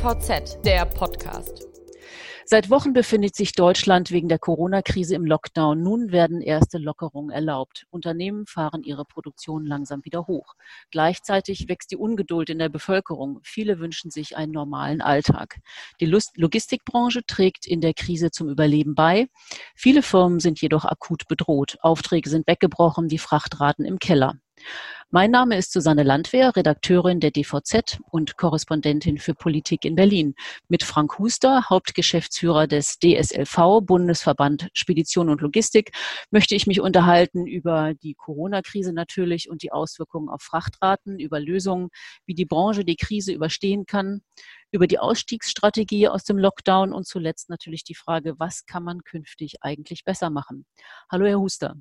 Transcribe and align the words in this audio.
DVZ, 0.00 0.64
der 0.64 0.86
Podcast. 0.86 1.66
Seit 2.46 2.70
Wochen 2.70 2.94
befindet 2.94 3.36
sich 3.36 3.52
Deutschland 3.52 4.10
wegen 4.10 4.28
der 4.28 4.38
Corona-Krise 4.38 5.14
im 5.14 5.26
Lockdown. 5.26 5.82
Nun 5.82 6.10
werden 6.10 6.40
erste 6.40 6.78
Lockerungen 6.78 7.30
erlaubt. 7.30 7.86
Unternehmen 7.90 8.46
fahren 8.46 8.82
ihre 8.82 9.04
Produktion 9.04 9.66
langsam 9.66 10.02
wieder 10.06 10.26
hoch. 10.26 10.54
Gleichzeitig 10.90 11.68
wächst 11.68 11.90
die 11.90 11.98
Ungeduld 11.98 12.48
in 12.48 12.58
der 12.58 12.70
Bevölkerung. 12.70 13.40
Viele 13.42 13.78
wünschen 13.78 14.10
sich 14.10 14.38
einen 14.38 14.52
normalen 14.52 15.02
Alltag. 15.02 15.58
Die 16.00 16.06
Logistikbranche 16.06 17.26
trägt 17.26 17.66
in 17.66 17.82
der 17.82 17.92
Krise 17.92 18.30
zum 18.30 18.48
Überleben 18.48 18.94
bei. 18.94 19.28
Viele 19.76 20.00
Firmen 20.00 20.40
sind 20.40 20.62
jedoch 20.62 20.86
akut 20.86 21.28
bedroht. 21.28 21.76
Aufträge 21.82 22.30
sind 22.30 22.46
weggebrochen, 22.46 23.08
die 23.08 23.18
Frachtraten 23.18 23.84
im 23.84 23.98
Keller. 23.98 24.36
Mein 25.12 25.32
Name 25.32 25.56
ist 25.56 25.72
Susanne 25.72 26.04
Landwehr, 26.04 26.54
Redakteurin 26.54 27.18
der 27.18 27.32
DVZ 27.32 27.98
und 28.12 28.36
Korrespondentin 28.36 29.18
für 29.18 29.34
Politik 29.34 29.84
in 29.84 29.96
Berlin. 29.96 30.36
Mit 30.68 30.84
Frank 30.84 31.18
Huster, 31.18 31.68
Hauptgeschäftsführer 31.68 32.68
des 32.68 33.00
DSLV, 33.00 33.80
Bundesverband 33.82 34.68
Spedition 34.72 35.28
und 35.28 35.40
Logistik, 35.40 35.90
möchte 36.30 36.54
ich 36.54 36.68
mich 36.68 36.80
unterhalten 36.80 37.48
über 37.48 37.94
die 37.94 38.14
Corona-Krise 38.14 38.92
natürlich 38.92 39.50
und 39.50 39.64
die 39.64 39.72
Auswirkungen 39.72 40.28
auf 40.28 40.42
Frachtraten, 40.42 41.18
über 41.18 41.40
Lösungen, 41.40 41.88
wie 42.24 42.34
die 42.34 42.46
Branche 42.46 42.84
die 42.84 42.94
Krise 42.94 43.32
überstehen 43.32 43.86
kann, 43.86 44.22
über 44.70 44.86
die 44.86 45.00
Ausstiegsstrategie 45.00 46.06
aus 46.06 46.22
dem 46.22 46.38
Lockdown 46.38 46.92
und 46.92 47.04
zuletzt 47.04 47.50
natürlich 47.50 47.82
die 47.82 47.96
Frage, 47.96 48.38
was 48.38 48.64
kann 48.64 48.84
man 48.84 49.02
künftig 49.02 49.56
eigentlich 49.60 50.04
besser 50.04 50.30
machen? 50.30 50.66
Hallo, 51.10 51.26
Herr 51.26 51.40
Huster. 51.40 51.74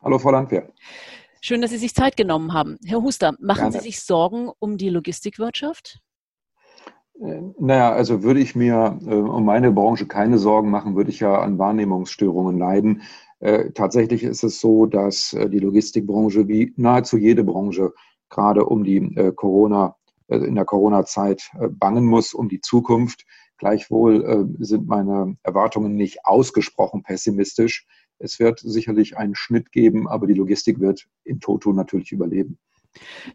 Hallo, 0.00 0.16
Frau 0.20 0.30
Landwehr. 0.30 0.72
Schön, 1.42 1.62
dass 1.62 1.70
Sie 1.70 1.78
sich 1.78 1.94
Zeit 1.94 2.18
genommen 2.18 2.52
haben. 2.52 2.76
Herr 2.84 3.02
Huster, 3.02 3.34
machen 3.40 3.60
Gerne. 3.60 3.72
Sie 3.72 3.80
sich 3.80 4.02
Sorgen 4.02 4.50
um 4.58 4.76
die 4.76 4.90
Logistikwirtschaft? 4.90 6.00
Äh, 7.18 7.40
naja, 7.58 7.92
also 7.92 8.22
würde 8.22 8.40
ich 8.40 8.54
mir 8.54 8.98
äh, 9.06 9.14
um 9.14 9.46
meine 9.46 9.72
Branche 9.72 10.06
keine 10.06 10.38
Sorgen 10.38 10.70
machen, 10.70 10.96
würde 10.96 11.10
ich 11.10 11.20
ja 11.20 11.40
an 11.40 11.58
Wahrnehmungsstörungen 11.58 12.58
leiden. 12.58 13.02
Äh, 13.38 13.70
tatsächlich 13.72 14.22
ist 14.22 14.44
es 14.44 14.60
so, 14.60 14.84
dass 14.84 15.32
äh, 15.32 15.48
die 15.48 15.60
Logistikbranche 15.60 16.46
wie 16.46 16.74
nahezu 16.76 17.16
jede 17.16 17.42
Branche 17.42 17.92
gerade 18.28 18.66
um 18.66 18.84
die 18.84 18.98
äh, 19.16 19.32
Corona, 19.32 19.96
äh, 20.28 20.36
in 20.36 20.54
der 20.54 20.66
Corona-Zeit 20.66 21.50
bangen 21.70 22.04
muss, 22.04 22.34
um 22.34 22.50
die 22.50 22.60
Zukunft. 22.60 23.24
Gleichwohl 23.56 24.48
sind 24.58 24.88
meine 24.88 25.36
Erwartungen 25.42 25.94
nicht 25.94 26.24
ausgesprochen 26.24 27.02
pessimistisch. 27.02 27.86
Es 28.20 28.38
wird 28.38 28.60
sicherlich 28.60 29.16
einen 29.16 29.34
Schnitt 29.34 29.72
geben, 29.72 30.06
aber 30.06 30.26
die 30.26 30.34
Logistik 30.34 30.78
wird 30.78 31.06
in 31.24 31.40
Toto 31.40 31.72
natürlich 31.72 32.12
überleben. 32.12 32.58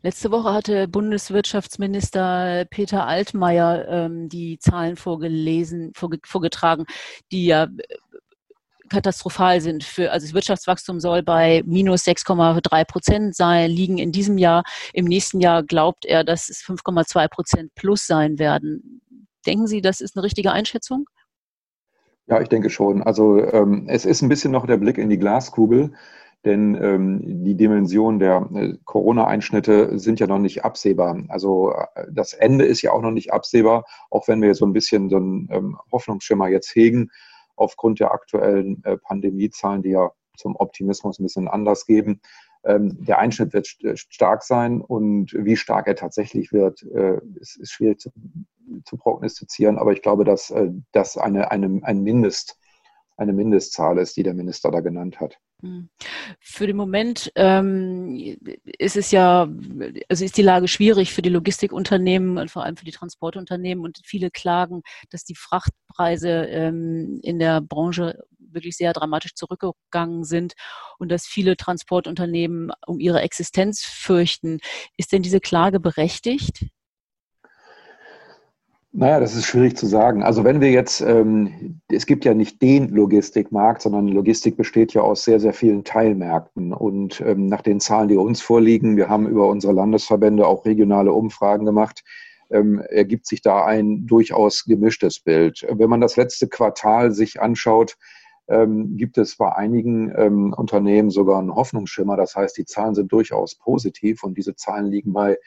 Letzte 0.04 0.32
Woche 0.32 0.54
hatte 0.54 0.88
Bundeswirtschaftsminister 0.88 2.66
Peter 2.70 3.08
Altmaier 3.08 3.88
ähm, 3.88 4.30
die 4.30 4.60
Zahlen 4.60 4.96
vorgelesen, 4.96 5.92
vorge 5.96 6.20
vorgetragen, 6.24 6.86
die 7.32 7.46
ja 7.48 7.64
äh, 7.64 7.70
katastrophal 8.90 9.62
sind. 9.62 9.84
Für, 9.84 10.12
also 10.12 10.28
das 10.28 10.34
Wirtschaftswachstum 10.36 11.00
soll 11.00 11.24
bei 11.24 11.64
minus 11.66 12.04
6,3 12.04 12.86
Prozent 12.86 13.36
sein, 13.36 13.72
liegen 13.72 13.98
in 13.98 14.12
diesem 14.12 14.38
Jahr. 14.38 14.64
Im 14.94 15.06
nächsten 15.06 15.40
Jahr 15.40 15.64
glaubt 15.64 16.06
er, 16.06 16.24
dass 16.24 16.50
es 16.50 16.60
5,2 16.60 17.28
Prozent 17.30 17.76
plus 17.76 18.06
sein 18.06 18.38
werden. 18.38 19.02
Denken 19.48 19.68
Sie, 19.68 19.82
das 19.82 20.02
ist 20.02 20.16
eine 20.16 20.24
richtige 20.24 20.52
Einschätzung? 20.52 21.08
Ja, 22.28 22.42
ich 22.42 22.50
denke 22.50 22.70
schon. 22.70 23.04
Also 23.04 23.40
ähm, 23.40 23.86
es 23.88 24.06
ist 24.06 24.22
ein 24.22 24.30
bisschen 24.30 24.52
noch 24.52 24.66
der 24.66 24.78
Blick 24.78 24.98
in 24.98 25.10
die 25.10 25.20
Glaskugel, 25.20 25.94
denn 26.44 26.76
ähm, 26.76 27.44
die 27.44 27.56
Dimension 27.56 28.18
der 28.18 28.50
äh, 28.54 28.74
Corona-Einschnitte 28.86 30.00
sind 30.00 30.20
ja 30.20 30.26
noch 30.28 30.40
nicht 30.40 30.66
absehbar. 30.66 31.22
Also 31.28 31.72
äh, 31.74 32.08
das 32.12 32.34
Ende 32.34 32.66
ist 32.66 32.82
ja 32.82 32.92
auch 32.92 33.02
noch 33.02 33.12
nicht 33.12 33.32
absehbar, 33.32 33.86
auch 34.10 34.28
wenn 34.28 34.42
wir 34.42 34.56
so 34.56 34.66
ein 34.66 34.74
bisschen 34.74 35.10
so 35.10 35.18
einen 35.18 35.50
ähm, 35.52 35.78
Hoffnungsschimmer 35.92 36.48
jetzt 36.48 36.74
hegen, 36.76 37.12
aufgrund 37.56 38.00
der 38.00 38.12
aktuellen 38.12 38.84
äh, 38.86 38.98
Pandemiezahlen, 38.98 39.84
die 39.84 39.92
ja 39.92 40.12
zum 40.36 40.56
Optimismus 40.56 41.20
ein 41.20 41.24
bisschen 41.24 41.48
anders 41.48 41.86
geben. 41.86 42.22
Ähm, 42.66 42.98
der 43.06 43.20
Einschnitt 43.20 43.54
wird 43.54 43.68
st 43.68 44.14
stark 44.14 44.44
sein 44.44 44.82
und 44.82 45.34
wie 45.34 45.56
stark 45.56 45.88
er 45.88 45.96
tatsächlich 45.96 46.52
wird, 46.52 46.84
äh, 46.84 47.20
ist, 47.40 47.58
ist 47.58 47.72
schwierig 47.72 48.00
zu 48.00 48.12
zu 48.84 48.98
prognostizieren, 48.98 49.78
aber 49.78 49.94
ich 49.94 50.02
glaube, 50.02 50.24
dass 50.24 50.50
äh, 50.50 50.70
das 50.92 51.18
eine, 51.18 51.52
eine, 51.52 51.82
ein 51.84 52.02
Mindest, 52.02 52.58
eine 53.18 53.34
Mindestzahl 53.34 53.98
ist, 53.98 54.18
die 54.18 54.24
der 54.24 54.34
Minister 54.34 54.72
da 54.72 54.82
genannt 54.82 55.20
hat. 55.20 55.38
Hm. 55.62 55.90
Für 56.42 56.68
den 56.68 56.76
Moment 56.76 57.32
ähm, 57.36 58.38
ist 58.78 58.98
es 58.98 59.12
ja, 59.12 59.48
also 60.10 60.26
ist 60.26 60.38
die 60.38 60.42
Lage 60.42 60.68
schwierig 60.68 61.14
für 61.14 61.22
die 61.22 61.30
Logistikunternehmen 61.30 62.38
und 62.38 62.52
vor 62.52 62.66
allem 62.66 62.76
für 62.76 62.86
die 62.86 62.92
Transportunternehmen 62.92 63.84
und 63.84 64.02
viele 64.04 64.32
klagen, 64.32 64.82
dass 65.12 65.24
die 65.24 65.36
Frachtpreise 65.36 66.30
ähm, 66.30 67.20
in 67.24 67.40
der 67.40 67.62
Branche 67.62 68.22
wirklich 68.56 68.76
sehr 68.78 68.94
dramatisch 68.94 69.36
zurückgegangen 69.36 70.24
sind 70.24 70.54
und 70.98 71.12
dass 71.12 71.26
viele 71.26 71.58
Transportunternehmen 71.58 72.72
um 72.88 73.00
ihre 73.00 73.22
Existenz 73.22 73.84
fürchten. 73.84 74.60
Ist 74.98 75.12
denn 75.12 75.22
diese 75.22 75.40
Klage 75.40 75.80
berechtigt? 75.80 76.66
Naja, 78.98 79.20
das 79.20 79.36
ist 79.36 79.46
schwierig 79.46 79.76
zu 79.76 79.88
sagen. 79.88 80.24
Also 80.24 80.46
wenn 80.46 80.62
wir 80.62 80.72
jetzt, 80.72 81.02
ähm, 81.02 81.82
es 81.92 82.06
gibt 82.06 82.24
ja 82.24 82.34
nicht 82.34 82.62
den 82.62 82.88
Logistikmarkt, 82.88 83.82
sondern 83.82 84.08
Logistik 84.08 84.56
besteht 84.56 84.94
ja 84.94 85.02
aus 85.02 85.26
sehr, 85.26 85.42
sehr 85.42 85.52
vielen 85.52 85.84
Teilmärkten. 85.84 86.72
Und 86.72 87.20
ähm, 87.20 87.48
nach 87.48 87.62
den 87.62 87.82
Zahlen, 87.82 88.08
die 88.08 88.16
uns 88.16 88.42
vorliegen, 88.42 88.96
wir 88.96 89.10
haben 89.10 89.28
über 89.28 89.50
unsere 89.50 89.74
Landesverbände 89.74 90.48
auch 90.48 90.64
regionale 90.64 91.12
Umfragen 91.12 91.66
gemacht, 91.66 92.06
ähm, 92.50 92.80
ergibt 92.80 93.28
sich 93.28 93.42
da 93.42 93.66
ein 93.66 94.08
durchaus 94.08 94.64
gemischtes 94.64 95.20
Bild. 95.20 95.68
Wenn 95.70 95.90
man 95.90 96.00
das 96.00 96.16
letzte 96.16 96.48
Quartal 96.48 97.12
sich 97.12 97.42
anschaut, 97.42 97.98
ähm, 98.48 98.98
gibt 98.98 99.18
es 99.18 99.38
bei 99.38 99.54
einigen 99.54 100.14
ähm, 100.16 100.54
Unternehmen 100.54 101.10
sogar 101.10 101.40
einen 101.40 101.56
Hoffnungsschimmer. 101.56 102.16
Das 102.18 102.36
heißt, 102.36 102.58
die 102.58 102.66
Zahlen 102.66 102.96
sind 102.96 103.12
durchaus 103.12 103.56
positiv 103.56 104.24
und 104.24 104.38
diese 104.38 104.56
Zahlen 104.56 104.88
liegen 104.88 105.14
bei 105.14 105.38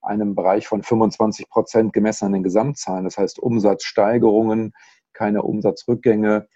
einem 0.00 0.34
Bereich 0.34 0.66
von 0.66 0.82
25 0.82 1.48
Prozent 1.48 1.92
gemessen 1.92 2.26
an 2.26 2.32
den 2.32 2.42
Gesamtzahlen. 2.42 3.04
Das 3.04 3.18
heißt 3.18 3.38
Umsatzsteigerungen, 3.38 4.72
keine 5.12 5.42
Umsatzrückgänge, 5.42 6.48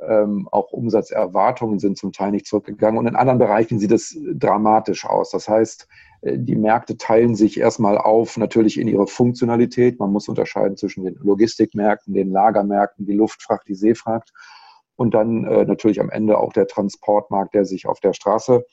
ähm, 0.00 0.48
auch 0.50 0.72
Umsatzerwartungen 0.72 1.78
sind 1.78 1.96
zum 1.96 2.12
Teil 2.12 2.30
nicht 2.32 2.46
zurückgegangen. 2.46 2.98
Und 2.98 3.06
in 3.06 3.16
anderen 3.16 3.38
Bereichen 3.38 3.78
sieht 3.78 3.92
es 3.92 4.16
dramatisch 4.34 5.04
aus. 5.04 5.30
Das 5.30 5.48
heißt, 5.48 5.88
äh, 6.22 6.38
die 6.38 6.56
Märkte 6.56 6.96
teilen 6.96 7.34
sich 7.34 7.58
erstmal 7.58 7.98
auf, 7.98 8.36
natürlich 8.36 8.78
in 8.78 8.88
ihre 8.88 9.06
Funktionalität. 9.06 9.98
Man 9.98 10.12
muss 10.12 10.28
unterscheiden 10.28 10.76
zwischen 10.76 11.04
den 11.04 11.16
Logistikmärkten, 11.16 12.14
den 12.14 12.30
Lagermärkten, 12.30 13.06
die 13.06 13.14
Luftfracht, 13.14 13.66
die 13.68 13.74
Seefracht 13.74 14.32
und 15.02 15.14
dann 15.14 15.44
äh, 15.44 15.64
natürlich 15.64 16.00
am 16.00 16.10
Ende 16.10 16.38
auch 16.38 16.52
der 16.52 16.68
Transportmarkt, 16.68 17.54
der 17.54 17.64
sich 17.64 17.88
auf 17.88 17.98
der 17.98 18.12
Straße 18.12 18.64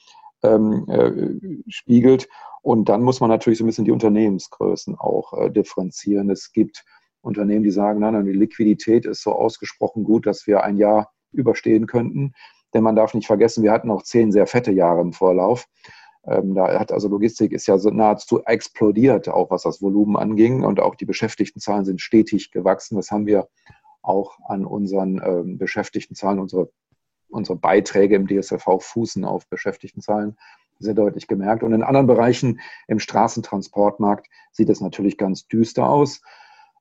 ähm, 0.44 0.86
äh, 0.88 1.72
spiegelt. 1.72 2.30
Und 2.62 2.88
dann 2.88 3.02
muss 3.02 3.20
man 3.20 3.32
natürlich 3.32 3.58
so 3.58 3.64
ein 3.64 3.68
bisschen 3.68 3.86
die 3.86 3.92
Unternehmensgrößen 3.92 4.96
auch 4.96 5.34
äh, 5.34 5.50
differenzieren. 5.50 6.30
Es 6.30 6.52
gibt 6.52 6.86
Unternehmen, 7.22 7.64
die 7.64 7.72
sagen, 7.72 8.00
nein, 8.00 8.14
nein, 8.14 8.26
die 8.26 8.34
Liquidität 8.34 9.08
ist 9.08 9.24
so 9.24 9.34
ausgesprochen 9.34 10.04
gut, 10.04 10.28
dass 10.28 10.46
wir 10.46 10.64
ein 10.64 10.78
Jahr 10.78 11.12
überstehen 11.32 11.88
könnten. 11.88 12.34
Denn 12.76 12.84
man 12.84 12.96
darf 12.96 13.16
nicht 13.16 13.26
vergessen, 13.26 13.64
wir 13.64 13.72
hatten 13.72 13.88
noch 13.88 14.04
zehn 14.04 14.32
sehr 14.32 14.46
fette 14.46 14.72
Jahre 14.72 15.02
im 15.02 15.14
Vorlauf. 15.14 15.66
Ähm, 16.28 16.54
da 16.54 16.80
hat 16.80 16.92
also 16.92 17.08
Logistik 17.08 17.54
ist 17.54 17.66
ja 17.66 17.80
so 17.80 17.90
nahezu 17.90 18.44
explodiert, 18.44 19.30
auch 19.30 19.50
was 19.50 19.64
das 19.64 19.82
Volumen 19.82 20.16
anging. 20.16 20.64
Und 20.64 20.80
auch 20.80 20.94
die 20.94 21.06
Beschäftigtenzahlen 21.06 21.86
sind 21.86 22.02
stetig 22.02 22.52
gewachsen. 22.52 22.98
Das 22.98 23.10
haben 23.10 23.26
wir 23.26 23.48
auch 24.02 24.38
an 24.48 24.66
unseren 24.66 25.22
ähm, 25.24 25.58
Beschäftigtenzahlen, 25.58 26.40
unsere, 26.40 26.72
unsere 27.30 27.58
Beiträge 27.58 28.16
im 28.16 28.28
DSLV 28.28 28.82
fußen 28.82 29.26
auf 29.26 29.48
Beschäftigtenzahlen 29.48 30.38
sehr 30.80 30.94
deutlich 30.94 31.28
gemerkt. 31.28 31.64
Und 31.64 31.74
in 31.74 31.84
anderen 31.84 32.08
Bereichen 32.08 32.60
im 32.88 33.00
Straßentransportmarkt 33.00 34.28
sieht 34.52 34.70
es 34.70 34.82
natürlich 34.82 35.18
ganz 35.18 35.48
düster 35.48 35.90
aus, 35.90 36.22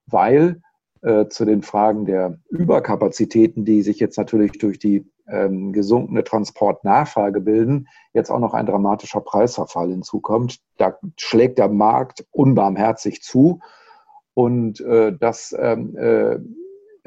weil 0.07 0.63
äh, 1.03 1.27
zu 1.29 1.45
den 1.45 1.63
Fragen 1.63 2.07
der 2.07 2.39
Überkapazitäten, 2.49 3.65
die 3.65 3.83
sich 3.83 3.99
jetzt 3.99 4.17
natürlich 4.17 4.53
durch 4.53 4.79
die 4.79 5.11
ähm, 5.29 5.73
gesunkene 5.73 6.25
Transportnachfrage 6.25 7.41
bilden, 7.41 7.89
jetzt 8.15 8.31
auch 8.31 8.39
noch 8.39 8.55
ein 8.55 8.67
dramatischer 8.67 9.21
Preisverfall 9.21 9.91
hinzukommt. 9.91 10.61
Da 10.79 10.99
schlägt 11.17 11.59
der 11.59 11.69
Markt 11.69 12.25
unbarmherzig 12.31 13.23
zu. 13.23 13.61
Und 14.35 14.81
äh, 14.81 15.13
das 15.19 15.55
ähm, 15.59 15.97
äh, 15.97 16.39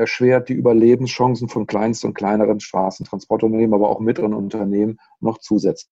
erschwert 0.01 0.49
die 0.49 0.53
Überlebenschancen 0.53 1.47
von 1.47 1.65
kleinsten 1.65 2.07
und 2.07 2.13
kleineren 2.13 2.59
Straßentransportunternehmen, 2.59 3.73
aber 3.73 3.89
auch 3.89 3.99
mittleren 3.99 4.33
Unternehmen 4.33 4.99
noch 5.21 5.37
zusätzlich. 5.37 5.89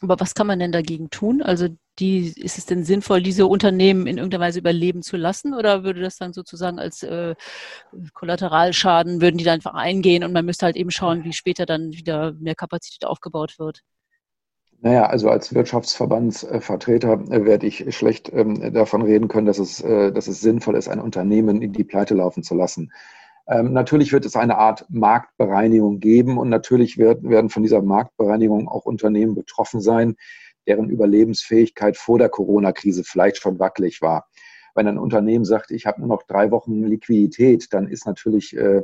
Aber 0.00 0.18
was 0.18 0.34
kann 0.34 0.46
man 0.46 0.58
denn 0.58 0.72
dagegen 0.72 1.10
tun? 1.10 1.42
Also 1.42 1.68
die, 1.98 2.28
ist 2.28 2.58
es 2.58 2.66
denn 2.66 2.84
sinnvoll, 2.84 3.22
diese 3.22 3.46
Unternehmen 3.46 4.06
in 4.06 4.16
irgendeiner 4.16 4.44
Weise 4.44 4.60
überleben 4.60 5.02
zu 5.02 5.16
lassen 5.16 5.54
oder 5.54 5.84
würde 5.84 6.00
das 6.00 6.16
dann 6.16 6.32
sozusagen 6.32 6.78
als 6.78 7.02
äh, 7.02 7.34
Kollateralschaden, 8.14 9.20
würden 9.20 9.36
die 9.36 9.44
dann 9.44 9.54
einfach 9.54 9.74
eingehen 9.74 10.24
und 10.24 10.32
man 10.32 10.44
müsste 10.44 10.66
halt 10.66 10.76
eben 10.76 10.90
schauen, 10.90 11.24
wie 11.24 11.32
später 11.32 11.66
dann 11.66 11.92
wieder 11.92 12.32
mehr 12.32 12.54
Kapazität 12.54 13.04
aufgebaut 13.04 13.58
wird? 13.58 13.82
Naja, 14.84 15.06
also 15.06 15.30
als 15.30 15.54
Wirtschaftsverbandsvertreter 15.54 17.14
äh, 17.30 17.46
werde 17.46 17.66
ich 17.66 17.96
schlecht 17.96 18.30
ähm, 18.34 18.74
davon 18.74 19.00
reden 19.00 19.28
können, 19.28 19.46
dass 19.46 19.58
es, 19.58 19.80
äh, 19.80 20.12
dass 20.12 20.28
es 20.28 20.42
sinnvoll 20.42 20.76
ist, 20.76 20.88
ein 20.88 21.00
Unternehmen 21.00 21.62
in 21.62 21.72
die 21.72 21.84
Pleite 21.84 22.12
laufen 22.12 22.42
zu 22.42 22.54
lassen. 22.54 22.92
Ähm, 23.48 23.72
natürlich 23.72 24.12
wird 24.12 24.26
es 24.26 24.36
eine 24.36 24.58
Art 24.58 24.84
Marktbereinigung 24.90 26.00
geben 26.00 26.36
und 26.36 26.50
natürlich 26.50 26.98
wird, 26.98 27.22
werden 27.26 27.48
von 27.48 27.62
dieser 27.62 27.80
Marktbereinigung 27.80 28.68
auch 28.68 28.84
Unternehmen 28.84 29.34
betroffen 29.34 29.80
sein, 29.80 30.16
deren 30.66 30.90
Überlebensfähigkeit 30.90 31.96
vor 31.96 32.18
der 32.18 32.28
Corona-Krise 32.28 33.04
vielleicht 33.04 33.38
schon 33.38 33.58
wackelig 33.58 34.02
war. 34.02 34.28
Wenn 34.74 34.86
ein 34.86 34.98
Unternehmen 34.98 35.46
sagt, 35.46 35.70
ich 35.70 35.86
habe 35.86 36.00
nur 36.00 36.08
noch 36.08 36.24
drei 36.24 36.50
Wochen 36.50 36.84
Liquidität, 36.84 37.72
dann 37.72 37.88
ist 37.88 38.04
natürlich 38.04 38.54
äh, 38.54 38.82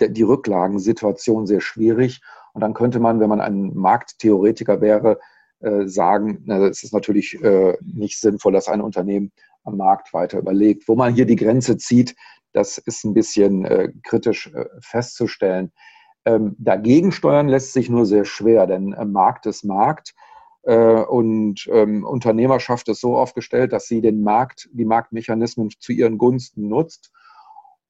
die 0.00 0.22
Rücklagensituation 0.22 1.46
sehr 1.46 1.60
schwierig. 1.60 2.22
Und 2.54 2.60
dann 2.60 2.72
könnte 2.72 3.00
man, 3.00 3.20
wenn 3.20 3.28
man 3.28 3.40
ein 3.40 3.74
Markttheoretiker 3.74 4.80
wäre, 4.80 5.18
äh, 5.60 5.86
sagen, 5.86 6.48
es 6.48 6.84
ist 6.84 6.94
natürlich 6.94 7.42
äh, 7.42 7.76
nicht 7.82 8.20
sinnvoll, 8.20 8.52
dass 8.52 8.68
ein 8.68 8.80
Unternehmen 8.80 9.32
am 9.64 9.76
Markt 9.76 10.14
weiter 10.14 10.38
überlegt. 10.38 10.88
Wo 10.88 10.94
man 10.94 11.14
hier 11.14 11.26
die 11.26 11.36
Grenze 11.36 11.76
zieht, 11.76 12.14
das 12.52 12.78
ist 12.78 13.04
ein 13.04 13.12
bisschen 13.12 13.64
äh, 13.64 13.92
kritisch 14.04 14.52
festzustellen. 14.80 15.72
Ähm, 16.24 16.54
dagegen 16.58 17.12
steuern 17.12 17.48
lässt 17.48 17.72
sich 17.72 17.90
nur 17.90 18.06
sehr 18.06 18.24
schwer, 18.24 18.66
denn 18.66 18.94
Markt 19.12 19.46
ist 19.46 19.64
Markt. 19.64 20.14
Und 20.62 21.68
ähm, 21.70 22.06
Unternehmerschaft 22.06 22.88
ist 22.88 23.02
so 23.02 23.18
aufgestellt, 23.18 23.74
dass 23.74 23.86
sie 23.86 24.00
den 24.00 24.22
Markt, 24.22 24.70
die 24.72 24.86
Marktmechanismen 24.86 25.68
zu 25.78 25.92
ihren 25.92 26.16
Gunsten 26.16 26.68
nutzt 26.68 27.12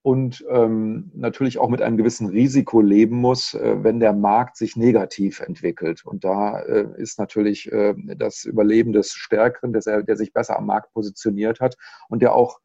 und 0.04 0.44
ähm, 0.50 1.10
natürlich 1.14 1.58
auch 1.58 1.70
mit 1.70 1.80
einem 1.80 1.96
gewissen 1.96 2.28
Risiko 2.28 2.82
leben 2.82 3.16
muss, 3.16 3.54
äh, 3.54 3.82
wenn 3.82 4.00
der 4.00 4.12
Markt 4.12 4.58
sich 4.58 4.76
negativ 4.76 5.40
entwickelt. 5.40 6.04
Und 6.04 6.24
da 6.24 6.60
äh, 6.60 6.86
ist 6.98 7.18
natürlich 7.18 7.72
äh, 7.72 7.94
das 8.14 8.44
Überleben 8.44 8.92
des 8.92 9.14
Stärkeren, 9.14 9.72
des, 9.72 9.84
der 9.86 10.16
sich 10.16 10.34
besser 10.34 10.58
am 10.58 10.66
Markt 10.66 10.92
positioniert 10.92 11.58
hat 11.60 11.78
und 12.10 12.20
der 12.20 12.34
auch 12.34 12.60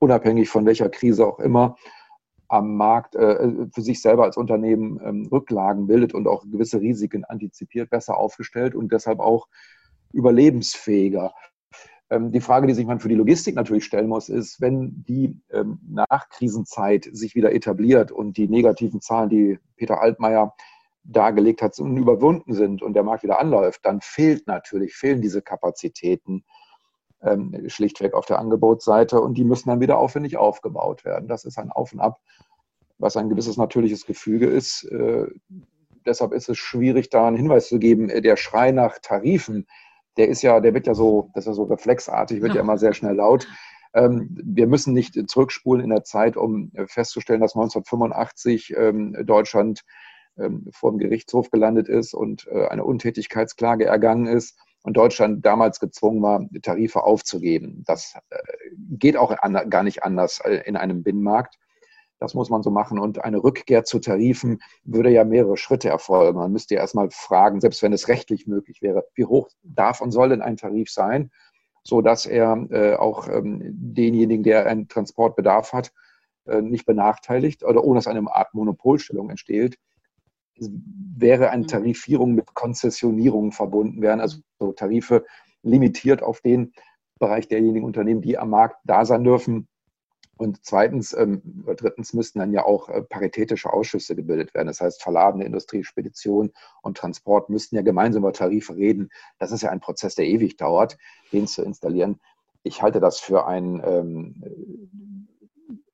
unabhängig 0.00 0.50
von 0.50 0.66
welcher 0.66 0.90
Krise 0.90 1.26
auch 1.26 1.40
immer 1.40 1.76
am 2.48 2.76
Markt 2.76 3.14
äh, 3.14 3.68
für 3.72 3.80
sich 3.80 4.02
selber 4.02 4.24
als 4.24 4.36
Unternehmen 4.36 5.00
ähm, 5.02 5.28
Rücklagen 5.32 5.86
bildet 5.86 6.12
und 6.12 6.28
auch 6.28 6.44
gewisse 6.44 6.82
Risiken 6.82 7.24
antizipiert, 7.24 7.88
besser 7.88 8.18
aufgestellt 8.18 8.74
und 8.74 8.92
deshalb 8.92 9.18
auch 9.18 9.48
überlebensfähiger. 10.12 11.32
Ähm, 12.12 12.30
die 12.30 12.40
Frage, 12.40 12.66
die 12.66 12.74
sich 12.74 12.84
man 12.84 13.00
für 13.00 13.08
die 13.08 13.14
Logistik 13.14 13.54
natürlich 13.54 13.86
stellen 13.86 14.08
muss, 14.08 14.28
ist, 14.28 14.60
wenn 14.60 15.02
die 15.08 15.40
ähm, 15.50 15.80
Nachkrisenzeit 15.88 17.08
sich 17.10 17.34
wieder 17.34 17.54
etabliert 17.54 18.12
und 18.12 18.36
die 18.36 18.48
negativen 18.48 19.00
Zahlen, 19.00 19.30
die 19.30 19.58
Peter 19.76 20.00
Altmaier 20.00 20.54
dargelegt 21.04 21.62
hat, 21.62 21.78
überwunden 21.78 22.52
sind 22.52 22.82
und 22.82 22.92
der 22.92 23.02
Markt 23.02 23.22
wieder 23.22 23.40
anläuft, 23.40 23.80
dann 23.84 24.02
fehlt 24.02 24.46
natürlich, 24.46 24.94
fehlen 24.94 25.22
diese 25.22 25.40
Kapazitäten 25.40 26.44
ähm, 27.22 27.68
schlichtweg 27.68 28.12
auf 28.12 28.26
der 28.26 28.38
Angebotsseite 28.38 29.18
und 29.20 29.34
die 29.38 29.44
müssen 29.44 29.70
dann 29.70 29.80
wieder 29.80 29.96
aufwendig 29.96 30.36
aufgebaut 30.36 31.06
werden. 31.06 31.28
Das 31.28 31.46
ist 31.46 31.58
ein 31.58 31.70
Auf 31.72 31.94
und 31.94 32.00
Ab, 32.00 32.20
was 32.98 33.16
ein 33.16 33.30
gewisses 33.30 33.56
natürliches 33.56 34.04
Gefüge 34.04 34.46
ist. 34.46 34.84
Äh, 34.84 35.28
deshalb 36.04 36.34
ist 36.34 36.50
es 36.50 36.58
schwierig, 36.58 37.08
da 37.08 37.26
einen 37.26 37.38
Hinweis 37.38 37.68
zu 37.68 37.78
geben. 37.78 38.08
Der 38.08 38.36
Schrei 38.36 38.70
nach 38.70 38.98
Tarifen, 39.00 39.66
der 40.16 40.28
ist 40.28 40.42
ja, 40.42 40.60
der 40.60 40.74
wird 40.74 40.86
ja 40.86 40.94
so, 40.94 41.30
das 41.34 41.44
ist 41.44 41.48
ja 41.48 41.54
so 41.54 41.64
reflexartig, 41.64 42.42
wird 42.42 42.52
ja, 42.52 42.56
ja 42.56 42.62
immer 42.62 42.78
sehr 42.78 42.94
schnell 42.94 43.14
laut. 43.14 43.46
Ähm, 43.94 44.28
wir 44.30 44.66
müssen 44.66 44.94
nicht 44.94 45.18
zurückspulen 45.28 45.82
in 45.82 45.90
der 45.90 46.04
Zeit, 46.04 46.36
um 46.36 46.72
festzustellen, 46.86 47.40
dass 47.40 47.54
1985 47.54 48.74
ähm, 48.76 49.16
Deutschland 49.24 49.84
ähm, 50.38 50.68
vor 50.72 50.90
dem 50.90 50.98
Gerichtshof 50.98 51.50
gelandet 51.50 51.88
ist 51.88 52.14
und 52.14 52.46
äh, 52.48 52.66
eine 52.68 52.84
Untätigkeitsklage 52.84 53.84
ergangen 53.84 54.26
ist 54.26 54.58
und 54.82 54.96
Deutschland 54.96 55.44
damals 55.44 55.78
gezwungen 55.78 56.22
war, 56.22 56.48
Tarife 56.62 57.04
aufzugeben. 57.04 57.84
Das 57.86 58.14
äh, 58.30 58.38
geht 58.90 59.16
auch 59.16 59.36
gar 59.68 59.82
nicht 59.82 60.02
anders 60.02 60.40
äh, 60.40 60.62
in 60.64 60.76
einem 60.76 61.02
Binnenmarkt. 61.02 61.58
Das 62.22 62.34
muss 62.34 62.50
man 62.50 62.62
so 62.62 62.70
machen. 62.70 63.00
Und 63.00 63.24
eine 63.24 63.42
Rückkehr 63.42 63.82
zu 63.82 63.98
Tarifen 63.98 64.62
würde 64.84 65.10
ja 65.10 65.24
mehrere 65.24 65.56
Schritte 65.56 65.88
erfolgen. 65.88 66.38
Man 66.38 66.52
müsste 66.52 66.76
ja 66.76 66.80
erstmal 66.80 67.10
fragen, 67.10 67.60
selbst 67.60 67.82
wenn 67.82 67.92
es 67.92 68.06
rechtlich 68.06 68.46
möglich 68.46 68.80
wäre, 68.80 69.04
wie 69.16 69.24
hoch 69.24 69.48
darf 69.64 70.00
und 70.00 70.12
soll 70.12 70.28
denn 70.28 70.40
ein 70.40 70.56
Tarif 70.56 70.88
sein, 70.88 71.32
so 71.82 72.00
dass 72.00 72.24
er 72.26 72.64
äh, 72.70 72.94
auch 72.94 73.26
ähm, 73.26 73.58
denjenigen, 73.60 74.44
der 74.44 74.66
einen 74.66 74.86
Transportbedarf 74.86 75.72
hat, 75.72 75.92
äh, 76.46 76.62
nicht 76.62 76.86
benachteiligt 76.86 77.64
oder 77.64 77.82
ohne 77.82 77.98
dass 77.98 78.06
eine 78.06 78.32
Art 78.32 78.54
Monopolstellung 78.54 79.28
entsteht. 79.28 79.76
Es 80.56 80.70
wäre 81.16 81.50
eine 81.50 81.64
mhm. 81.64 81.68
Tarifierung 81.68 82.36
mit 82.36 82.54
Konzessionierung 82.54 83.50
verbunden 83.50 84.00
werden, 84.00 84.20
also 84.20 84.38
so 84.60 84.70
Tarife 84.70 85.24
limitiert 85.64 86.22
auf 86.22 86.40
den 86.40 86.72
Bereich 87.18 87.48
derjenigen 87.48 87.84
Unternehmen, 87.84 88.22
die 88.22 88.38
am 88.38 88.50
Markt 88.50 88.76
da 88.84 89.04
sein 89.04 89.24
dürfen, 89.24 89.66
und 90.42 90.64
zweitens, 90.64 91.12
ähm, 91.12 91.40
drittens 91.76 92.14
müssten 92.14 92.40
dann 92.40 92.52
ja 92.52 92.64
auch 92.64 92.88
äh, 92.88 93.00
paritätische 93.02 93.72
Ausschüsse 93.72 94.16
gebildet 94.16 94.54
werden. 94.54 94.66
Das 94.66 94.80
heißt, 94.80 95.00
verladene 95.00 95.44
Industrie, 95.44 95.84
Spedition 95.84 96.52
und 96.82 96.96
Transport 96.96 97.48
müssten 97.48 97.76
ja 97.76 97.82
gemeinsam 97.82 98.22
über 98.22 98.32
Tarife 98.32 98.74
reden. 98.74 99.10
Das 99.38 99.52
ist 99.52 99.62
ja 99.62 99.70
ein 99.70 99.78
Prozess, 99.78 100.16
der 100.16 100.26
ewig 100.26 100.56
dauert, 100.56 100.98
den 101.32 101.46
zu 101.46 101.62
installieren. 101.62 102.20
Ich 102.64 102.82
halte 102.82 102.98
das 102.98 103.20
für 103.20 103.46
ein 103.46 103.80
ähm, 103.84 105.21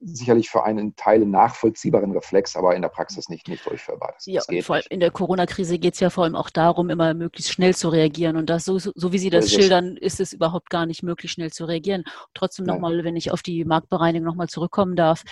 sicherlich 0.01 0.49
für 0.49 0.65
einen 0.65 0.95
Teil 0.97 1.27
nachvollziehbaren 1.27 2.13
Reflex, 2.13 2.55
aber 2.57 2.77
in 2.77 2.83
der 2.83 2.89
Praxis 2.89 3.29
nicht, 3.29 3.49
nicht 3.49 3.67
durchführbar. 3.67 4.13
Das, 4.15 4.27
ja, 4.27 4.43
das 4.47 4.65
vor 4.65 4.77
allem 4.77 4.85
in 4.91 5.01
der 5.01 5.11
Corona-Krise 5.11 5.79
geht 5.79 5.95
es 5.95 6.01
ja 6.01 6.11
vor 6.11 6.25
allem 6.25 6.37
auch 6.37 6.51
darum, 6.51 6.89
immer 6.89 7.15
möglichst 7.15 7.53
schnell 7.53 7.75
zu 7.75 7.89
reagieren. 7.89 8.37
Und 8.37 8.49
das, 8.49 8.65
so, 8.65 8.79
so 8.79 9.13
wie 9.13 9.19
Sie 9.19 9.31
das 9.31 9.49
so 9.49 9.57
schildern, 9.57 9.97
ist 9.97 10.21
es 10.21 10.33
überhaupt 10.33 10.71
gar 10.71 10.87
nicht 10.87 11.03
möglich, 11.03 11.33
schnell 11.33 11.53
zu 11.53 11.65
reagieren. 11.65 12.05
Trotzdem 12.35 12.65
nochmal, 12.65 13.03
wenn 13.03 13.17
ich 13.17 13.33
auf 13.33 13.43
die 13.43 13.65
Marktbereinigung 13.65 14.27
nochmal 14.27 14.49
zurückkommen 14.49 14.95
darf, 14.95 15.25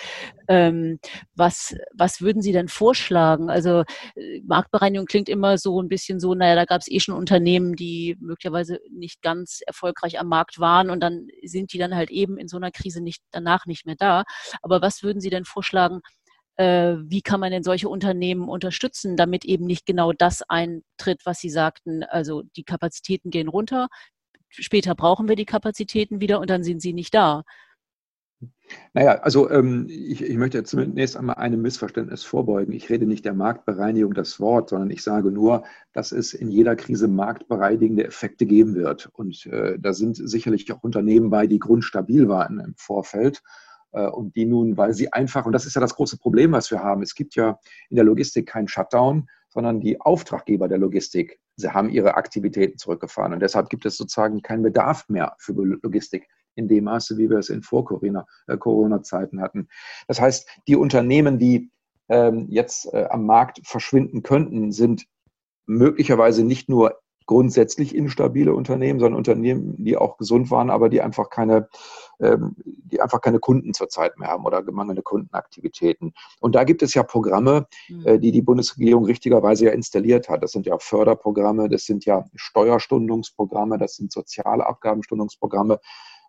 ähm, 0.49 0.99
was, 1.35 1.77
was 1.95 2.21
würden 2.21 2.43
Sie 2.43 2.53
denn 2.53 2.69
vorschlagen? 2.69 3.51
Also 3.51 3.85
äh, 4.17 4.41
Marktbereinigung 4.45 5.07
klingt 5.07 5.29
immer 5.29 5.59
so 5.59 5.81
ein 5.81 5.89
bisschen 5.89 6.19
so, 6.19 6.35
naja, 6.35 6.57
da 6.57 6.65
gab 6.65 6.81
es 6.81 6.91
eh 6.91 6.99
schon 6.99 7.15
Unternehmen, 7.15 7.77
die 7.77 8.17
möglicherweise 8.21 8.81
nicht 8.91 9.23
ganz 9.23 9.61
erfolgreich 9.67 10.19
am 10.19 10.29
Markt 10.29 10.59
waren 10.59 10.91
und 10.91 11.01
dann 11.01 11.29
sind 11.45 11.73
die 11.73 11.79
dann 11.79 11.95
halt 11.95 12.11
eben 12.11 12.37
in 12.37 12.49
so 12.49 12.57
einer 12.57 12.73
Krise 12.73 13.01
nicht 13.01 13.23
danach 13.31 13.67
nicht 13.67 13.87
mehr 13.87 13.97
da. 13.97 14.25
Aber 14.63 14.83
was 14.83 15.03
würden 15.03 15.21
Sie 15.21 15.31
denn 15.31 15.45
vorschlagen, 15.45 16.01
äh, 16.57 16.97
wie 17.05 17.23
kann 17.23 17.41
man 17.41 17.53
denn 17.53 17.63
solche 17.63 17.89
Unternehmen 17.89 18.49
unterstützen, 18.49 19.17
damit 19.17 19.45
eben 19.45 19.67
nicht 19.67 19.87
genau 19.87 20.13
das 20.13 20.43
eintritt, 20.49 21.23
was 21.25 21.39
Sie 21.39 21.51
sagten, 21.51 22.03
also 22.05 22.43
die 22.57 22.65
Kapazitäten 22.65 23.31
gehen 23.31 23.49
runter, 23.49 23.89
später 24.49 24.95
brauchen 24.95 25.29
wir 25.29 25.37
die 25.37 25.45
Kapazitäten 25.45 26.21
wieder 26.21 26.41
und 26.41 26.51
dann 26.51 26.65
sind 26.65 26.81
sie 26.81 26.93
nicht 26.93 27.15
da. 27.15 27.43
Naja, 28.93 29.21
also 29.21 29.49
ähm, 29.49 29.87
ich, 29.89 30.23
ich 30.23 30.37
möchte 30.37 30.63
zunächst 30.65 31.17
einmal 31.17 31.37
einem 31.37 31.63
Missverständnis 31.63 32.25
vorbeugen. 32.25 32.73
Ich 32.73 32.91
rede 32.91 33.07
nicht 33.07 33.25
der 33.25 33.33
Marktbereinigung 33.33 34.13
das 34.13 34.41
Wort, 34.41 34.71
sondern 34.71 34.91
ich 34.91 35.03
sage 35.03 35.31
nur, 35.31 35.65
dass 35.93 36.13
es 36.13 36.35
in 36.35 36.51
jeder 36.51 36.77
Krise 36.77 37.09
marktbereinigende 37.09 38.05
Effekte 38.05 38.45
geben 38.45 38.75
wird. 38.75 39.09
Und 39.13 39.47
äh, 39.47 39.79
da 39.79 39.93
sind 39.95 40.17
sicherlich 40.17 40.71
auch 40.73 40.83
Unternehmen 40.83 41.31
bei, 41.31 41.47
die 41.47 41.59
grundstabil 41.59 42.29
waren 42.29 42.61
im 42.61 42.75
Vorfeld 42.77 43.43
und 44.03 44.37
die 44.37 44.45
nun, 44.45 44.77
weil 44.77 44.93
sie 44.93 45.13
einfach, 45.13 45.47
und 45.47 45.53
das 45.53 45.67
ist 45.67 45.75
ja 45.75 45.81
das 45.81 45.95
große 45.95 46.19
Problem, 46.19 46.53
was 46.53 46.71
wir 46.71 46.83
haben, 46.83 47.03
es 47.03 47.15
gibt 47.15 47.35
ja 47.35 47.59
in 47.89 47.97
der 47.97 48.05
Logistik 48.05 48.47
keinen 48.47 48.69
Shutdown, 48.69 49.29
sondern 49.49 49.81
die 49.81 50.01
Auftraggeber 50.01 50.69
der 50.69 50.79
Logistik, 50.79 51.41
sie 51.57 51.71
haben 51.71 51.89
ihre 51.89 52.15
Aktivitäten 52.17 52.77
zurückgefahren 52.79 53.33
und 53.33 53.41
deshalb 53.41 53.71
gibt 53.71 53.87
es 53.87 53.97
sozusagen 53.97 54.43
keinen 54.43 54.63
Bedarf 54.63 55.09
mehr 55.09 55.35
für 55.39 55.53
Logistik 55.53 56.29
in 56.57 56.69
dem 56.69 56.85
Maße, 56.85 57.17
wie 57.19 57.31
wir 57.31 57.39
es 57.39 57.51
in 57.51 57.63
Vor-Corona-Zeiten 57.63 59.39
äh, 59.39 59.43
hatten. 59.43 59.69
Das 60.09 60.21
heißt, 60.21 60.49
die 60.69 60.77
Unternehmen, 60.77 61.39
die 61.39 61.71
ähm, 62.09 62.47
jetzt 62.49 62.93
äh, 62.93 63.07
am 63.11 63.27
Markt 63.27 63.61
verschwinden 63.65 64.23
könnten, 64.23 64.73
sind 64.73 65.07
möglicherweise 65.67 66.45
nicht 66.45 66.69
nur 66.69 67.01
grundsätzlich 67.27 67.95
instabile 67.95 68.55
Unternehmen, 68.55 69.01
sondern 69.01 69.19
Unternehmen, 69.19 69.75
die 69.85 69.97
auch 69.97 70.17
gesund 70.17 70.51
waren, 70.51 70.71
aber 70.71 70.89
die 70.89 71.01
einfach 71.01 71.29
keine, 71.29 71.69
ähm, 72.21 72.57
die 72.65 73.01
einfach 73.01 73.21
keine 73.21 73.41
Kunden 73.41 73.75
zurzeit 73.75 74.19
mehr 74.19 74.29
haben 74.29 74.45
oder 74.45 74.63
gemangelnde 74.63 75.03
Kundenaktivitäten. 75.03 76.15
Und 76.41 76.55
da 76.55 76.65
gibt 76.65 76.83
es 76.83 76.95
ja 76.95 77.03
Programme, 77.03 77.67
mhm. 77.89 78.07
äh, 78.07 78.19
die 78.19 78.33
die 78.33 78.43
Bundesregierung 78.43 79.05
richtigerweise 79.05 79.67
ja 79.67 79.73
installiert 79.73 80.29
hat. 80.29 80.43
Das 80.43 80.53
sind 80.53 80.67
ja 80.67 80.79
Förderprogramme, 80.79 81.69
das 81.69 81.85
sind 81.85 82.05
ja 82.05 82.25
Steuerstundungsprogramme, 82.35 83.79
das 83.79 83.97
sind 83.97 84.13
soziale 84.13 84.67
Abgabenstundungsprogramme, 84.67 85.81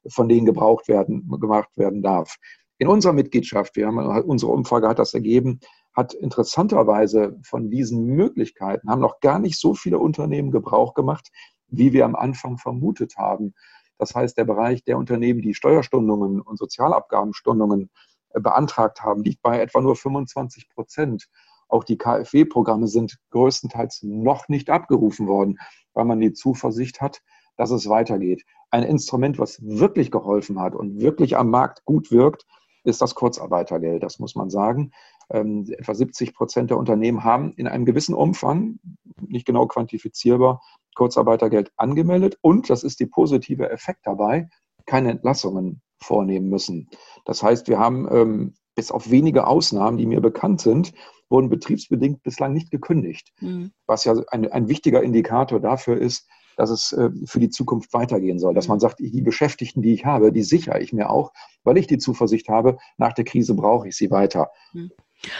von 0.09 0.27
denen 0.27 0.45
gebraucht 0.45 0.87
werden, 0.87 1.29
gemacht 1.39 1.69
werden 1.77 2.01
darf. 2.01 2.37
In 2.79 2.87
unserer 2.87 3.13
Mitgliedschaft, 3.13 3.75
wir 3.75 3.87
haben, 3.87 3.97
unsere 3.97 4.51
Umfrage 4.51 4.87
hat 4.87 4.99
das 4.99 5.13
ergeben, 5.13 5.59
hat 5.97 6.13
interessanterweise 6.13 7.39
von 7.41 7.71
diesen 7.71 8.05
Möglichkeiten, 8.05 8.87
haben 8.87 9.01
noch 9.01 9.19
gar 9.19 9.39
nicht 9.39 9.59
so 9.59 9.73
viele 9.73 9.97
Unternehmen 9.97 10.51
Gebrauch 10.51 10.93
gemacht, 10.93 11.31
wie 11.69 11.91
wir 11.91 12.05
am 12.05 12.15
Anfang 12.15 12.59
vermutet 12.59 13.17
haben. 13.17 13.55
Das 13.97 14.13
heißt, 14.13 14.37
der 14.37 14.45
Bereich 14.45 14.83
der 14.83 14.99
Unternehmen, 14.99 15.41
die 15.41 15.55
Steuerstundungen 15.55 16.39
und 16.39 16.59
Sozialabgabenstundungen 16.59 17.89
äh, 18.29 18.39
beantragt 18.39 19.01
haben, 19.01 19.23
liegt 19.23 19.41
bei 19.41 19.59
etwa 19.59 19.81
nur 19.81 19.95
25 19.95 20.69
Prozent. 20.69 21.27
Auch 21.67 21.83
die 21.83 21.97
KfW-Programme 21.97 22.87
sind 22.87 23.17
größtenteils 23.31 24.03
noch 24.03 24.49
nicht 24.49 24.69
abgerufen 24.69 25.27
worden, 25.27 25.57
weil 25.93 26.05
man 26.05 26.19
die 26.19 26.31
Zuversicht 26.31 27.01
hat, 27.01 27.23
dass 27.57 27.71
es 27.71 27.89
weitergeht. 27.89 28.43
Ein 28.69 28.83
Instrument, 28.83 29.39
was 29.39 29.59
wirklich 29.63 30.11
geholfen 30.11 30.59
hat 30.59 30.75
und 30.75 31.01
wirklich 31.01 31.37
am 31.37 31.49
Markt 31.49 31.83
gut 31.85 32.11
wirkt, 32.11 32.45
ist 32.83 33.01
das 33.01 33.15
Kurzarbeitergeld. 33.15 34.03
Das 34.03 34.19
muss 34.19 34.35
man 34.35 34.51
sagen. 34.51 34.91
Ähm, 35.29 35.65
etwa 35.69 35.93
70 35.93 36.33
Prozent 36.33 36.69
der 36.69 36.77
Unternehmen 36.77 37.23
haben 37.23 37.53
in 37.53 37.67
einem 37.67 37.85
gewissen 37.85 38.15
Umfang, 38.15 38.79
nicht 39.19 39.45
genau 39.45 39.67
quantifizierbar, 39.67 40.61
Kurzarbeitergeld 40.95 41.71
angemeldet. 41.75 42.37
Und, 42.41 42.69
das 42.69 42.83
ist 42.83 42.99
der 42.99 43.07
positive 43.07 43.69
Effekt 43.69 44.01
dabei, 44.05 44.49
keine 44.85 45.11
Entlassungen 45.11 45.81
vornehmen 46.01 46.49
müssen. 46.49 46.89
Das 47.25 47.43
heißt, 47.43 47.67
wir 47.67 47.79
haben 47.79 48.07
ähm, 48.11 48.53
bis 48.75 48.91
auf 48.91 49.09
wenige 49.09 49.47
Ausnahmen, 49.47 49.97
die 49.97 50.05
mir 50.05 50.21
bekannt 50.21 50.61
sind, 50.61 50.93
wurden 51.29 51.49
betriebsbedingt 51.49 52.23
bislang 52.23 52.53
nicht 52.53 52.71
gekündigt. 52.71 53.33
Mhm. 53.41 53.71
Was 53.85 54.05
ja 54.05 54.15
ein, 54.29 54.49
ein 54.51 54.69
wichtiger 54.69 55.03
Indikator 55.03 55.59
dafür 55.59 55.97
ist, 55.97 56.27
dass 56.55 56.69
es 56.69 56.91
äh, 56.93 57.09
für 57.25 57.39
die 57.39 57.49
Zukunft 57.49 57.93
weitergehen 57.93 58.39
soll. 58.39 58.53
Dass 58.53 58.67
mhm. 58.67 58.73
man 58.73 58.79
sagt, 58.79 58.99
die 58.99 59.21
Beschäftigten, 59.21 59.81
die 59.81 59.93
ich 59.93 60.05
habe, 60.05 60.31
die 60.31 60.43
sichere 60.43 60.79
ich 60.79 60.93
mir 60.93 61.09
auch, 61.09 61.31
weil 61.63 61.77
ich 61.77 61.87
die 61.87 61.97
Zuversicht 61.97 62.49
habe, 62.49 62.77
nach 62.97 63.13
der 63.13 63.25
Krise 63.25 63.55
brauche 63.55 63.87
ich 63.87 63.95
sie 63.95 64.11
weiter. 64.11 64.49
Mhm. 64.73 64.91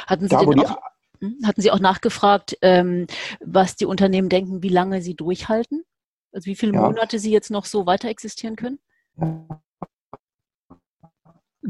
Hatten 0.07 0.27
Sie, 0.27 0.29
da, 0.29 0.39
auch, 0.39 0.77
hm, 1.19 1.38
hatten 1.43 1.62
Sie 1.62 1.72
auch 1.72 1.79
nachgefragt, 1.79 2.57
ähm, 2.62 3.07
was 3.39 3.75
die 3.75 3.86
Unternehmen 3.86 4.29
denken, 4.29 4.63
wie 4.63 4.69
lange 4.69 5.01
sie 5.01 5.15
durchhalten? 5.15 5.84
Also 6.31 6.46
wie 6.46 6.55
viele 6.55 6.74
ja. 6.74 6.81
Monate 6.81 7.19
sie 7.19 7.31
jetzt 7.31 7.51
noch 7.51 7.65
so 7.65 7.86
weiter 7.86 8.10
existieren 8.10 8.55
können? 8.55 8.79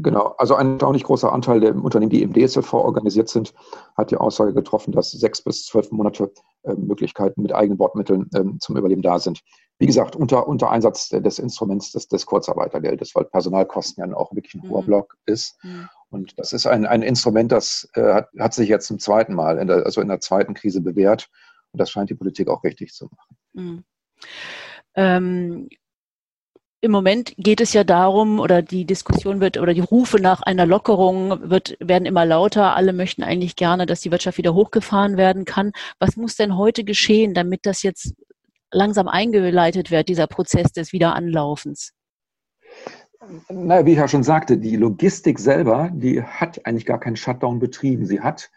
Genau, 0.00 0.34
also 0.38 0.54
ein 0.54 0.72
erstaunlich 0.72 1.02
großer 1.02 1.32
Anteil 1.32 1.58
der 1.60 1.74
Unternehmen, 1.74 2.10
die 2.10 2.22
im 2.22 2.32
DSLV 2.32 2.72
organisiert 2.74 3.28
sind, 3.28 3.52
hat 3.96 4.12
die 4.12 4.16
Aussage 4.16 4.54
getroffen, 4.54 4.92
dass 4.92 5.10
sechs 5.10 5.42
bis 5.42 5.66
zwölf 5.66 5.90
Monate 5.90 6.30
äh, 6.62 6.74
Möglichkeiten 6.74 7.42
mit 7.42 7.52
eigenen 7.52 7.78
Bordmitteln 7.78 8.30
äh, 8.32 8.44
zum 8.60 8.76
Überleben 8.76 9.02
da 9.02 9.18
sind. 9.18 9.40
Wie 9.78 9.86
gesagt, 9.86 10.14
unter, 10.14 10.46
unter 10.46 10.70
Einsatz 10.70 11.08
des 11.08 11.38
Instruments 11.40 11.90
des, 11.90 12.06
des 12.06 12.26
Kurzarbeitergeldes, 12.26 13.14
weil 13.14 13.24
Personalkosten 13.24 14.08
ja 14.08 14.16
auch 14.16 14.32
wirklich 14.32 14.54
ein 14.54 14.68
hoher 14.68 14.82
mhm. 14.82 14.86
Block 14.86 15.16
ist. 15.26 15.56
Mhm. 15.64 15.88
Und 16.10 16.38
das 16.38 16.52
ist 16.52 16.66
ein, 16.66 16.86
ein 16.86 17.02
Instrument, 17.02 17.52
das 17.52 17.88
äh, 17.94 18.12
hat, 18.14 18.28
hat 18.38 18.54
sich 18.54 18.68
jetzt 18.68 18.86
zum 18.86 18.98
zweiten 18.98 19.34
Mal, 19.34 19.58
in 19.58 19.66
der, 19.66 19.84
also 19.84 20.00
in 20.00 20.08
der 20.08 20.20
zweiten 20.20 20.54
Krise 20.54 20.80
bewährt. 20.80 21.28
Und 21.72 21.80
das 21.80 21.90
scheint 21.90 22.10
die 22.10 22.14
Politik 22.14 22.48
auch 22.48 22.64
richtig 22.64 22.94
zu 22.94 23.06
machen. 23.06 23.36
Mhm. 23.52 23.84
Ähm, 24.94 25.68
im 26.80 26.92
Moment 26.92 27.34
geht 27.36 27.60
es 27.60 27.72
ja 27.72 27.82
darum, 27.82 28.38
oder 28.38 28.62
die 28.62 28.84
Diskussion 28.84 29.40
wird, 29.40 29.58
oder 29.58 29.74
die 29.74 29.80
Rufe 29.80 30.18
nach 30.18 30.42
einer 30.42 30.64
Lockerung 30.64 31.50
wird, 31.50 31.76
werden 31.80 32.06
immer 32.06 32.24
lauter. 32.24 32.76
Alle 32.76 32.92
möchten 32.92 33.24
eigentlich 33.24 33.56
gerne, 33.56 33.84
dass 33.84 34.00
die 34.00 34.12
Wirtschaft 34.12 34.38
wieder 34.38 34.54
hochgefahren 34.54 35.16
werden 35.16 35.44
kann. 35.44 35.72
Was 35.98 36.16
muss 36.16 36.36
denn 36.36 36.56
heute 36.56 36.84
geschehen, 36.84 37.34
damit 37.34 37.66
das 37.66 37.82
jetzt 37.82 38.14
langsam 38.70 39.08
eingeleitet 39.08 39.90
wird, 39.90 40.08
dieser 40.08 40.28
Prozess 40.28 40.72
des 40.72 40.92
Wiederanlaufens? 40.92 41.94
Naja, 43.48 43.84
wie 43.84 43.92
ich 43.92 43.98
ja 43.98 44.08
schon 44.08 44.22
sagte, 44.22 44.58
die 44.58 44.76
Logistik 44.76 45.38
selber, 45.38 45.90
die 45.92 46.22
hat 46.22 46.64
eigentlich 46.64 46.86
gar 46.86 47.00
keinen 47.00 47.16
Shutdown 47.16 47.58
betrieben. 47.58 48.06
Sie 48.06 48.20
hat 48.20 48.50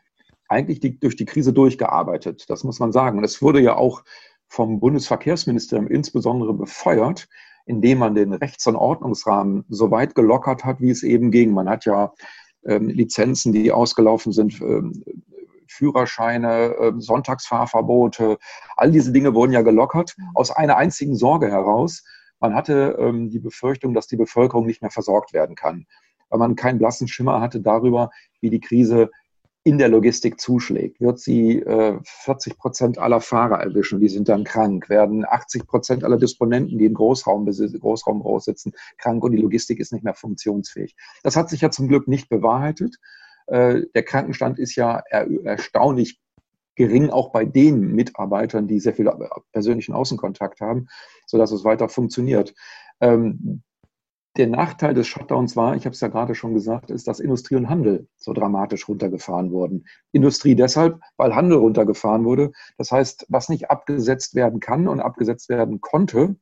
eigentlich 0.47 0.79
die, 0.79 0.99
durch 0.99 1.15
die 1.15 1.25
Krise 1.25 1.51
durchgearbeitet. 1.53 2.49
Das 2.49 2.63
muss 2.63 2.79
man 2.79 2.91
sagen. 2.91 3.17
Und 3.17 3.23
es 3.23 3.41
wurde 3.41 3.59
ja 3.61 3.75
auch 3.75 4.03
vom 4.47 4.79
Bundesverkehrsministerium 4.79 5.87
insbesondere 5.87 6.53
befeuert, 6.53 7.27
indem 7.65 7.99
man 7.99 8.15
den 8.15 8.33
Rechts- 8.33 8.67
und 8.67 8.75
Ordnungsrahmen 8.75 9.65
so 9.69 9.91
weit 9.91 10.13
gelockert 10.13 10.65
hat, 10.65 10.81
wie 10.81 10.89
es 10.89 11.03
eben 11.03 11.31
ging. 11.31 11.53
Man 11.53 11.69
hat 11.69 11.85
ja 11.85 12.13
ähm, 12.65 12.89
Lizenzen, 12.89 13.53
die 13.53 13.71
ausgelaufen 13.71 14.31
sind, 14.31 14.61
ähm, 14.61 15.03
Führerscheine, 15.67 16.75
äh, 16.75 16.93
Sonntagsfahrverbote, 16.97 18.37
all 18.75 18.91
diese 18.91 19.11
Dinge 19.11 19.33
wurden 19.33 19.53
ja 19.53 19.61
gelockert 19.61 20.15
aus 20.35 20.51
einer 20.51 20.77
einzigen 20.77 21.15
Sorge 21.15 21.49
heraus. 21.49 22.03
Man 22.41 22.55
hatte 22.55 22.97
ähm, 22.99 23.29
die 23.29 23.39
Befürchtung, 23.39 23.93
dass 23.93 24.07
die 24.07 24.17
Bevölkerung 24.17 24.65
nicht 24.65 24.81
mehr 24.81 24.91
versorgt 24.91 25.31
werden 25.31 25.55
kann, 25.55 25.85
weil 26.29 26.39
man 26.39 26.55
keinen 26.55 26.79
blassen 26.79 27.07
Schimmer 27.07 27.39
hatte 27.39 27.61
darüber, 27.61 28.09
wie 28.41 28.49
die 28.49 28.59
Krise 28.59 29.09
in 29.63 29.77
der 29.77 29.89
Logistik 29.89 30.39
zuschlägt. 30.41 30.99
Wird 30.99 31.19
sie 31.19 31.59
äh, 31.59 31.99
40 32.03 32.57
Prozent 32.57 32.97
aller 32.97 33.21
Fahrer 33.21 33.61
erwischen, 33.61 33.99
die 33.99 34.09
sind 34.09 34.27
dann 34.27 34.43
krank, 34.43 34.89
werden 34.89 35.23
80 35.23 35.67
Prozent 35.67 36.03
aller 36.03 36.17
Disponenten, 36.17 36.79
die 36.79 36.85
im 36.85 36.95
Großraum, 36.95 37.45
Großraum 37.45 38.39
sitzen, 38.39 38.73
krank 38.97 39.23
und 39.23 39.33
die 39.33 39.37
Logistik 39.37 39.79
ist 39.79 39.93
nicht 39.93 40.03
mehr 40.03 40.15
funktionsfähig. 40.15 40.95
Das 41.21 41.35
hat 41.35 41.49
sich 41.49 41.61
ja 41.61 41.69
zum 41.69 41.87
Glück 41.87 42.07
nicht 42.07 42.27
bewahrheitet. 42.27 42.97
Äh, 43.45 43.83
der 43.93 44.03
Krankenstand 44.03 44.57
ist 44.57 44.75
ja 44.75 45.03
er, 45.09 45.29
erstaunlich 45.45 46.19
gering, 46.81 47.09
auch 47.09 47.31
bei 47.31 47.45
den 47.45 47.93
Mitarbeitern, 47.93 48.67
die 48.67 48.79
sehr 48.79 48.93
viel 48.93 49.11
persönlichen 49.51 49.93
Außenkontakt 49.93 50.61
haben, 50.61 50.87
sodass 51.27 51.51
es 51.51 51.63
weiter 51.63 51.89
funktioniert. 51.89 52.53
Ähm, 52.99 53.61
der 54.37 54.47
Nachteil 54.47 54.93
des 54.93 55.07
Shutdowns 55.07 55.55
war, 55.55 55.75
ich 55.75 55.85
habe 55.85 55.93
es 55.93 55.99
ja 55.99 56.07
gerade 56.07 56.35
schon 56.35 56.53
gesagt, 56.53 56.89
ist, 56.89 57.07
dass 57.07 57.19
Industrie 57.19 57.55
und 57.55 57.69
Handel 57.69 58.07
so 58.15 58.31
dramatisch 58.33 58.87
runtergefahren 58.87 59.51
wurden. 59.51 59.85
Industrie 60.13 60.55
deshalb, 60.55 60.99
weil 61.17 61.35
Handel 61.35 61.57
runtergefahren 61.57 62.23
wurde. 62.23 62.51
Das 62.77 62.91
heißt, 62.91 63.25
was 63.29 63.49
nicht 63.49 63.69
abgesetzt 63.69 64.33
werden 64.33 64.59
kann 64.59 64.87
und 64.87 65.01
abgesetzt 65.01 65.49
werden 65.49 65.81
konnte, 65.81 66.37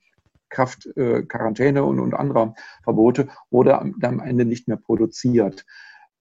Kraft 0.49 0.85
äh, 0.97 1.23
Quarantäne 1.23 1.83
und, 1.83 1.99
und 1.99 2.13
anderer 2.13 2.53
Verbote, 2.83 3.27
wurde 3.49 3.79
am, 3.79 3.95
am 4.01 4.19
Ende 4.19 4.45
nicht 4.45 4.67
mehr 4.67 4.77
produziert. 4.77 5.65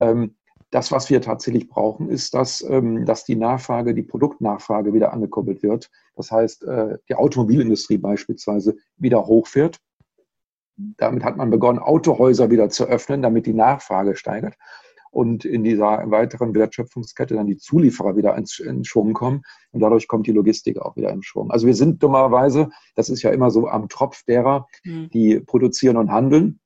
Ähm, 0.00 0.36
das, 0.70 0.92
was 0.92 1.08
wir 1.08 1.22
tatsächlich 1.22 1.68
brauchen, 1.68 2.10
ist, 2.10 2.34
dass, 2.34 2.62
ähm, 2.62 3.06
dass 3.06 3.24
die 3.24 3.36
Nachfrage, 3.36 3.94
die 3.94 4.02
Produktnachfrage 4.02 4.92
wieder 4.92 5.12
angekuppelt 5.12 5.62
wird. 5.62 5.90
Das 6.14 6.30
heißt, 6.30 6.64
äh, 6.64 6.98
die 7.08 7.14
Automobilindustrie 7.14 7.98
beispielsweise 7.98 8.76
wieder 8.96 9.26
hochfährt 9.26 9.80
damit 10.96 11.24
hat 11.24 11.36
man 11.36 11.50
begonnen, 11.50 11.78
Autohäuser 11.78 12.50
wieder 12.50 12.70
zu 12.70 12.84
öffnen, 12.84 13.22
damit 13.22 13.46
die 13.46 13.54
Nachfrage 13.54 14.16
steigert. 14.16 14.54
Und 15.10 15.44
in 15.44 15.64
dieser 15.64 16.10
weiteren 16.10 16.54
Wertschöpfungskette 16.54 17.34
dann 17.34 17.46
die 17.46 17.56
Zulieferer 17.56 18.16
wieder 18.16 18.36
ins, 18.36 18.58
in 18.58 18.84
Schwung 18.84 19.14
kommen. 19.14 19.42
Und 19.72 19.80
dadurch 19.80 20.06
kommt 20.06 20.26
die 20.26 20.32
Logistik 20.32 20.78
auch 20.78 20.96
wieder 20.96 21.10
in 21.10 21.22
Schwung. 21.22 21.50
Also 21.50 21.66
wir 21.66 21.74
sind 21.74 22.02
dummerweise, 22.02 22.68
das 22.94 23.08
ist 23.08 23.22
ja 23.22 23.30
immer 23.30 23.50
so 23.50 23.68
am 23.68 23.88
Tropf 23.88 24.22
derer, 24.24 24.66
mhm. 24.84 25.08
die 25.10 25.40
produzieren 25.40 25.96
und 25.96 26.12
handeln. 26.12 26.60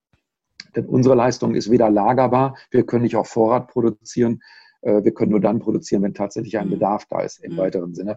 Denn 0.76 0.86
unsere 0.86 1.14
Leistung 1.14 1.54
ist 1.54 1.70
weder 1.70 1.90
lagerbar, 1.90 2.56
wir 2.70 2.84
können 2.84 3.02
nicht 3.02 3.16
auf 3.16 3.28
Vorrat 3.28 3.68
produzieren, 3.68 4.40
äh, 4.82 5.02
wir 5.04 5.14
können 5.14 5.30
nur 5.30 5.40
dann 5.40 5.60
produzieren, 5.60 6.02
wenn 6.02 6.14
tatsächlich 6.14 6.58
ein 6.58 6.66
mhm. 6.66 6.72
Bedarf 6.72 7.06
da 7.06 7.20
ist 7.20 7.42
im 7.42 7.52
mhm. 7.52 7.56
weiteren 7.58 7.94
Sinne. 7.94 8.16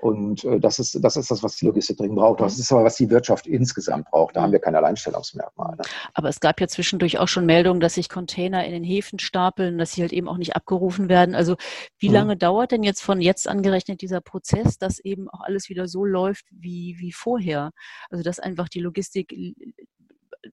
Und 0.00 0.44
äh, 0.44 0.58
das 0.58 0.78
ist, 0.78 0.98
das 1.02 1.16
ist 1.16 1.30
das, 1.30 1.42
was 1.42 1.56
die 1.56 1.66
Logistik 1.66 1.98
dringend 1.98 2.16
braucht. 2.16 2.40
Das 2.40 2.58
ist 2.58 2.72
aber, 2.72 2.84
was 2.84 2.96
die 2.96 3.10
Wirtschaft 3.10 3.46
insgesamt 3.46 4.06
braucht. 4.10 4.36
Da 4.36 4.42
haben 4.42 4.52
wir 4.52 4.58
kein 4.58 4.74
Alleinstellungsmerkmal. 4.74 5.76
Ne? 5.76 5.84
Aber 6.14 6.28
es 6.28 6.40
gab 6.40 6.60
ja 6.60 6.68
zwischendurch 6.68 7.18
auch 7.18 7.28
schon 7.28 7.46
Meldungen, 7.46 7.80
dass 7.80 7.94
sich 7.94 8.08
Container 8.08 8.64
in 8.64 8.72
den 8.72 8.84
Häfen 8.84 9.18
stapeln, 9.18 9.78
dass 9.78 9.92
sie 9.92 10.00
halt 10.00 10.12
eben 10.12 10.28
auch 10.28 10.38
nicht 10.38 10.56
abgerufen 10.56 11.08
werden. 11.08 11.34
Also 11.34 11.56
wie 11.98 12.08
mhm. 12.08 12.14
lange 12.14 12.36
dauert 12.36 12.72
denn 12.72 12.82
jetzt 12.82 13.02
von 13.02 13.20
jetzt 13.20 13.46
angerechnet 13.48 14.00
dieser 14.00 14.20
Prozess, 14.20 14.78
dass 14.78 14.98
eben 14.98 15.28
auch 15.28 15.40
alles 15.42 15.68
wieder 15.68 15.86
so 15.86 16.04
läuft 16.04 16.46
wie, 16.50 16.96
wie 16.98 17.12
vorher? 17.12 17.70
Also 18.10 18.24
dass 18.24 18.40
einfach 18.40 18.68
die 18.68 18.80
Logistik 18.80 19.34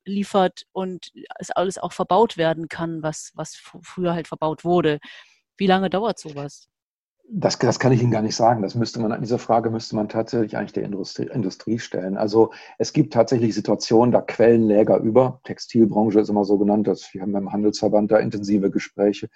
liefert 0.05 0.63
und 0.71 1.11
es 1.39 1.51
alles 1.51 1.77
auch 1.77 1.93
verbaut 1.93 2.37
werden 2.37 2.67
kann, 2.67 3.03
was, 3.03 3.31
was 3.35 3.55
früher 3.55 4.13
halt 4.13 4.27
verbaut 4.27 4.63
wurde. 4.63 4.99
Wie 5.57 5.67
lange 5.67 5.89
dauert 5.89 6.19
sowas? 6.19 6.67
Das, 7.29 7.57
das 7.57 7.79
kann 7.79 7.93
ich 7.93 8.01
Ihnen 8.01 8.11
gar 8.11 8.21
nicht 8.21 8.35
sagen. 8.35 8.61
Das 8.61 8.75
müsste 8.75 8.99
man, 8.99 9.19
diese 9.21 9.39
Frage 9.39 9.69
müsste 9.69 9.95
man 9.95 10.09
tatsächlich 10.09 10.57
eigentlich 10.57 10.73
der 10.73 10.83
Industrie, 10.83 11.29
Industrie 11.31 11.79
stellen. 11.79 12.17
Also 12.17 12.51
es 12.77 12.91
gibt 12.91 13.13
tatsächlich 13.13 13.55
Situationen, 13.55 14.11
da 14.11 14.21
quellen 14.21 14.67
Läger 14.67 14.97
über. 14.97 15.39
Textilbranche 15.45 16.19
ist 16.19 16.29
immer 16.29 16.43
so 16.43 16.57
genannt. 16.57 16.87
Dass 16.87 17.13
wir 17.13 17.21
haben 17.21 17.31
beim 17.31 17.51
Handelsverband 17.51 18.11
da 18.11 18.17
intensive 18.17 18.69
Gespräche 18.69 19.29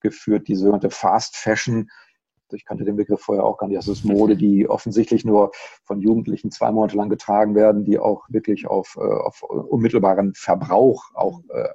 geführt, 0.00 0.48
die 0.48 0.54
sogenannte 0.54 0.90
Fast 0.90 1.36
Fashion. 1.36 1.88
Ich 2.52 2.64
kannte 2.64 2.84
den 2.84 2.96
Begriff 2.96 3.20
vorher 3.20 3.44
auch 3.44 3.58
gar 3.58 3.66
nicht. 3.66 3.78
Das 3.78 3.88
ist 3.88 4.04
Mode, 4.04 4.36
die 4.36 4.68
offensichtlich 4.68 5.24
nur 5.24 5.52
von 5.84 6.00
Jugendlichen 6.00 6.50
zwei 6.50 6.70
Monate 6.70 6.96
lang 6.96 7.08
getragen 7.08 7.54
werden, 7.54 7.84
die 7.84 7.98
auch 7.98 8.24
wirklich 8.28 8.66
auf, 8.66 8.96
äh, 8.96 9.00
auf 9.00 9.42
unmittelbaren 9.42 10.34
Verbrauch 10.34 11.04
auch 11.14 11.40
äh, 11.48 11.68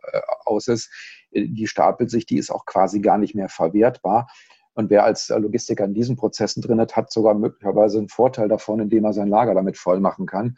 aus 0.46 0.68
ist 0.68 0.90
die 1.36 1.68
stapelt 1.68 2.10
sich, 2.10 2.26
die 2.26 2.38
ist 2.38 2.52
auch 2.52 2.66
quasi 2.66 3.02
gar 3.02 3.18
nicht 3.18 3.36
mehr 3.36 3.50
verwertbar. 3.50 4.28
Und 4.74 4.90
wer 4.90 5.06
als 5.06 5.30
Logistiker 5.30 5.86
in 5.86 5.94
diesen 5.94 6.18
Prozessen 6.18 6.62
drin 6.62 6.80
hat, 6.80 6.96
hat 6.96 7.12
sogar 7.12 7.34
möglicherweise 7.34 7.98
einen 7.98 8.10
Vorteil 8.10 8.50
davon, 8.50 8.80
indem 8.80 9.06
er 9.06 9.14
sein 9.14 9.30
Lager 9.30 9.54
damit 9.54 9.78
voll 9.78 10.00
machen 10.00 10.26
kann. 10.26 10.58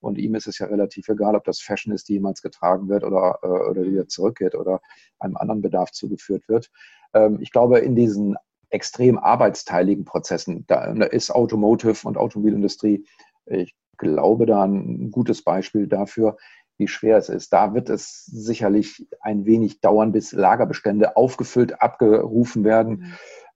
Und 0.00 0.16
ihm 0.16 0.34
ist 0.34 0.46
es 0.46 0.58
ja 0.58 0.66
relativ 0.66 1.08
egal, 1.08 1.34
ob 1.34 1.44
das 1.44 1.60
Fashion 1.60 1.92
ist, 1.92 2.08
die 2.08 2.14
jemals 2.14 2.40
getragen 2.40 2.88
wird 2.88 3.04
oder, 3.04 3.40
äh, 3.42 3.46
oder 3.46 3.82
wieder 3.82 4.06
zurückgeht 4.06 4.54
oder 4.54 4.80
einem 5.18 5.36
anderen 5.36 5.60
Bedarf 5.60 5.90
zugeführt 5.90 6.48
wird. 6.48 6.70
Ähm, 7.14 7.38
ich 7.40 7.50
glaube, 7.50 7.80
in 7.80 7.96
diesen 7.96 8.36
extrem 8.70 9.18
arbeitsteiligen 9.18 10.04
Prozessen, 10.04 10.64
da 10.66 10.84
ist 10.92 11.30
Automotive 11.30 12.06
und 12.06 12.16
Automobilindustrie, 12.16 13.04
ich 13.46 13.74
glaube, 13.96 14.46
da 14.46 14.64
ein 14.64 15.10
gutes 15.10 15.42
Beispiel 15.42 15.86
dafür, 15.86 16.36
wie 16.78 16.88
schwer 16.88 17.18
es 17.18 17.28
ist. 17.28 17.52
Da 17.52 17.74
wird 17.74 17.90
es 17.90 18.24
sicherlich 18.24 19.08
ein 19.20 19.44
wenig 19.44 19.80
dauern, 19.80 20.12
bis 20.12 20.32
Lagerbestände 20.32 21.16
aufgefüllt, 21.16 21.82
abgerufen 21.82 22.64
werden. 22.64 22.90
Mhm. 22.90 23.14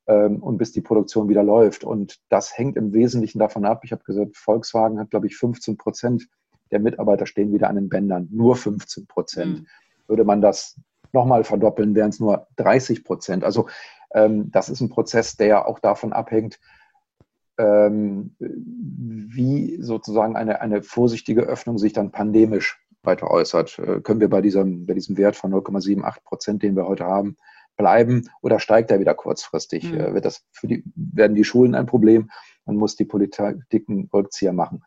ähm, 0.09 0.43
und 0.43 0.59
bis 0.59 0.73
die 0.73 0.81
Produktion 0.81 1.29
wieder 1.29 1.45
läuft. 1.45 1.85
Und 1.85 2.19
das 2.29 2.59
hängt 2.59 2.77
im 2.77 2.93
Wesentlichen 2.93 3.39
davon 3.39 3.65
ab. 3.65 3.83
Ich 3.85 3.93
habe 3.93 4.03
gesagt, 4.03 4.37
Volkswagen 4.37 4.99
hat, 4.99 5.11
glaube 5.11 5.29
ich, 5.29 5.37
15 5.37 5.77
Prozent 5.77 6.29
der 6.73 6.81
Mitarbeiter 6.81 7.27
stehen 7.27 7.53
wieder 7.53 7.69
an 7.69 7.77
den 7.77 7.89
Bändern. 7.89 8.29
Nur 8.33 8.57
15 8.57 9.07
Prozent. 9.07 9.61
Mhm. 9.61 9.67
Würde 10.09 10.25
man 10.25 10.41
das 10.41 10.81
nochmal 11.13 11.45
verdoppeln, 11.45 11.95
wären 11.95 12.09
es 12.09 12.19
nur 12.19 12.49
30 12.57 13.05
Prozent. 13.05 13.45
Also 13.45 13.69
das 14.15 14.69
ist 14.69 14.81
ein 14.81 14.91
Prozess, 14.91 15.37
der 15.37 15.67
auch 15.67 15.79
davon 15.79 16.13
abhängt, 16.13 16.59
ähm, 17.59 18.37
wie 18.39 19.79
sozusagen 19.81 20.37
eine, 20.37 20.61
eine 20.61 20.83
vorsichtige 20.83 21.43
Öffnung 21.43 21.79
sich 21.79 21.93
dann 21.93 22.11
pandemisch 22.11 22.79
weiter 23.03 23.31
äußert. 23.31 23.79
Äh, 23.79 24.01
können 24.01 24.21
wir 24.21 24.31
bei 24.31 24.41
diesem, 24.41 24.87
bei 24.87 24.95
diesem 24.95 25.17
Wert 25.17 25.37
von 25.37 25.53
0,78 25.53 26.25
Prozent, 26.25 26.63
den 26.63 26.77
wir 26.77 26.87
heute 26.87 27.05
haben, 27.05 27.37
bleiben 27.77 28.29
oder 28.43 28.59
steigt 28.59 28.91
er 28.91 29.01
wieder 29.01 29.15
kurzfristig? 29.15 29.91
Mhm. 29.91 30.01
Äh, 30.01 30.15
wird 30.15 30.25
das 30.25 30.45
für 30.53 30.67
die, 30.67 30.85
werden 30.95 31.35
die 31.35 31.45
Schulen 31.45 31.75
ein 31.75 31.87
Problem? 31.87 32.31
Man 32.65 32.77
muss 32.77 32.97
die 32.97 33.05
Politik 33.05 33.89
einen 33.89 34.09
Rückzieher 34.13 34.53
machen. 34.53 34.85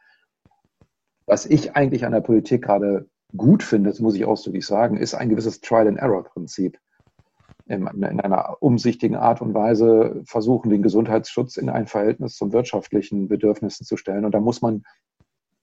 Was 1.25 1.45
ich 1.45 1.75
eigentlich 1.75 2.05
an 2.05 2.13
der 2.13 2.21
Politik 2.21 2.63
gerade 2.63 3.09
gut 3.35 3.63
finde, 3.63 3.89
das 3.89 3.99
muss 3.99 4.15
ich 4.15 4.25
ausdrücklich 4.25 4.65
sagen, 4.65 4.97
ist 4.97 5.13
ein 5.13 5.29
gewisses 5.29 5.59
Trial-and-Error-Prinzip. 5.59 6.79
In, 7.67 7.87
in 7.87 8.19
einer 8.19 8.57
umsichtigen 8.61 9.15
Art 9.15 9.41
und 9.41 9.55
Weise 9.55 10.21
versuchen, 10.25 10.69
den 10.69 10.83
Gesundheitsschutz 10.83 11.57
in 11.57 11.69
ein 11.69 11.87
Verhältnis 11.87 12.35
zum 12.35 12.53
wirtschaftlichen 12.53 13.27
Bedürfnissen 13.27 13.85
zu 13.85 13.97
stellen. 13.97 14.23
Und 14.23 14.35
da 14.35 14.39
muss 14.39 14.61
man 14.61 14.83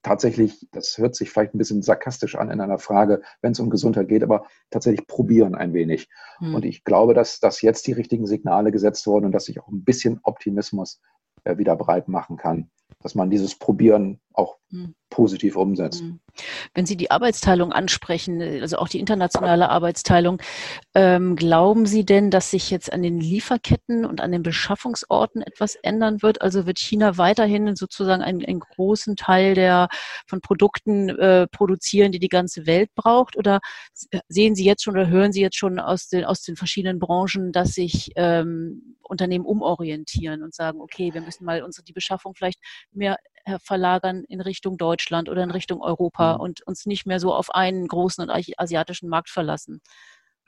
tatsächlich, 0.03 0.67
das 0.73 0.99
hört 0.99 1.15
sich 1.15 1.31
vielleicht 1.31 1.55
ein 1.55 1.59
bisschen 1.59 1.81
sarkastisch 1.81 2.35
an 2.35 2.51
in 2.51 2.61
einer 2.61 2.81
Frage, 2.81 3.23
wenn 3.41 3.53
es 3.53 3.61
um 3.61 3.71
Gesundheit 3.71 4.09
geht, 4.09 4.25
aber 4.25 4.47
tatsächlich 4.71 5.07
probieren 5.07 5.55
ein 5.55 5.75
wenig. 5.75 6.09
Hm. 6.39 6.57
Und 6.57 6.65
ich 6.65 6.83
glaube, 6.83 7.15
dass, 7.15 7.39
dass 7.39 7.63
jetzt 7.63 7.87
die 7.87 7.93
richtigen 7.93 8.27
Signale 8.27 8.73
gesetzt 8.73 9.07
wurden 9.07 9.27
und 9.27 9.33
dass 9.33 9.45
sich 9.45 9.61
auch 9.61 9.69
ein 9.69 9.85
bisschen 9.85 10.19
Optimismus 10.25 11.01
äh, 11.45 11.57
wieder 11.57 11.77
breit 11.77 12.09
machen 12.09 12.37
kann 12.37 12.69
dass 13.03 13.15
man 13.15 13.31
dieses 13.31 13.55
Probieren 13.55 14.21
auch 14.33 14.59
hm. 14.71 14.95
positiv 15.11 15.57
umsetzt. 15.57 16.01
Hm. 16.01 16.21
Wenn 16.75 16.87
Sie 16.87 16.97
die 16.97 17.11
Arbeitsteilung 17.11 17.73
ansprechen, 17.73 18.41
also 18.61 18.79
auch 18.79 18.89
die 18.89 19.01
internationale 19.01 19.69
Arbeitsteilung, 19.69 20.41
ähm, 20.95 21.37
glauben 21.37 21.87
Sie 21.87 22.05
denn, 22.05 22.31
dass 22.31 22.51
sich 22.51 22.71
jetzt 22.71 22.93
an 22.93 23.03
den 23.03 23.21
Lieferketten 23.21 24.05
und 24.05 24.21
an 24.21 24.33
den 24.33 24.43
Beschaffungsorten 24.43 25.43
etwas 25.43 25.75
ändern 25.77 26.23
wird? 26.23 26.43
Also 26.43 26.67
wird 26.67 26.79
China 26.79 27.19
weiterhin 27.19 27.77
sozusagen 27.77 28.23
einen, 28.23 28.45
einen 28.45 28.61
großen 28.61 29.17
Teil 29.17 29.55
der 29.55 29.89
von 30.27 30.41
Produkten 30.41 31.11
äh, 31.11 31.47
produzieren, 31.49 32.12
die 32.12 32.19
die 32.19 32.29
ganze 32.29 32.67
Welt 32.67 32.91
braucht? 32.95 33.37
Oder 33.37 33.61
sehen 34.29 34.55
Sie 34.55 34.65
jetzt 34.65 34.83
schon 34.85 34.95
oder 34.95 35.09
hören 35.09 35.33
Sie 35.33 35.41
jetzt 35.41 35.57
schon 35.57 35.79
aus 35.79 36.09
den, 36.09 36.25
aus 36.25 36.43
den 36.43 36.57
verschiedenen 36.57 36.99
Branchen, 36.99 37.53
dass 37.53 37.75
sich 37.75 38.11
ähm, 38.17 38.97
Unternehmen 39.03 39.45
umorientieren 39.45 40.43
und 40.43 40.55
sagen, 40.55 40.81
okay, 40.81 41.12
wir 41.12 41.21
müssen 41.21 41.45
mal 41.45 41.62
unsere 41.62 41.85
die 41.85 41.93
Beschaffung 41.93 42.35
vielleicht 42.35 42.59
mehr 42.93 43.17
verlagern 43.63 44.25
in 44.29 44.41
Richtung 44.41 44.77
Deutschland 44.77 45.29
oder 45.29 45.43
in 45.43 45.51
Richtung 45.51 45.81
Europa 45.81 46.35
mhm. 46.35 46.41
und 46.41 46.67
uns 46.67 46.87
nicht 46.87 47.07
mehr 47.07 47.21
so 47.21 47.35
auf 47.35 47.55
einen 47.55 47.89
großen 47.89 48.29
und 48.29 48.55
asiatischen 48.57 49.09
Markt 49.09 49.31
verlassen. 49.31 49.81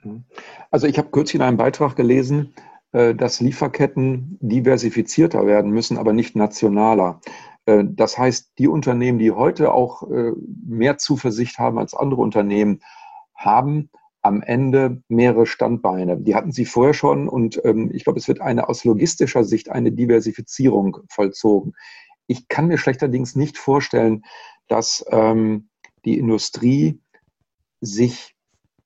Mhm. 0.03 0.25
Also 0.71 0.87
ich 0.87 0.99
habe 0.99 1.11
kürzlich 1.11 1.37
in 1.37 1.43
einem 1.43 1.57
Beitrag 1.57 1.97
gelesen, 1.97 2.55
äh, 2.93 3.15
dass 3.15 3.41
Lieferketten 3.41 4.39
diversifizierter 4.41 5.47
werden 5.47 5.71
müssen, 5.71 5.99
aber 5.99 6.13
nicht 6.13 6.37
nationaler. 6.37 7.21
Äh, 7.67 7.85
das 7.87 8.19
heißt, 8.19 8.53
die 8.59 8.69
Unternehmen, 8.69 9.19
die 9.19 9.33
heute 9.33 9.73
auch 9.73 10.07
mehr 10.67 10.99
Zuversicht 10.99 11.59
haben 11.59 11.79
als 11.79 11.95
andere 11.95 12.21
Unternehmen, 12.21 12.81
haben 13.35 13.91
am 14.25 14.41
Ende 14.41 15.03
mehrere 15.09 15.45
Standbeine. 15.45 16.17
Die 16.17 16.35
hatten 16.35 16.51
sie 16.51 16.65
vorher 16.65 16.95
schon 16.95 17.29
und 17.29 17.61
ähm, 17.65 17.91
ich 17.93 18.05
glaube, 18.05 18.19
es 18.19 18.27
wird 18.27 18.41
eine 18.41 18.69
aus 18.71 18.85
logistischer 18.85 19.45
Sicht 19.45 19.69
eine 19.71 19.93
Diversifizierung 19.93 20.97
vollzogen. 21.11 21.75
Ich 22.27 22.49
kann 22.49 22.69
mir 22.69 22.79
schlechterdings 22.79 23.37
nicht 23.37 23.59
vorstellen, 23.59 24.25
dass 24.69 25.05
ähm, 25.11 25.69
die 26.05 26.19
Industrie 26.19 27.01
sich 27.81 28.35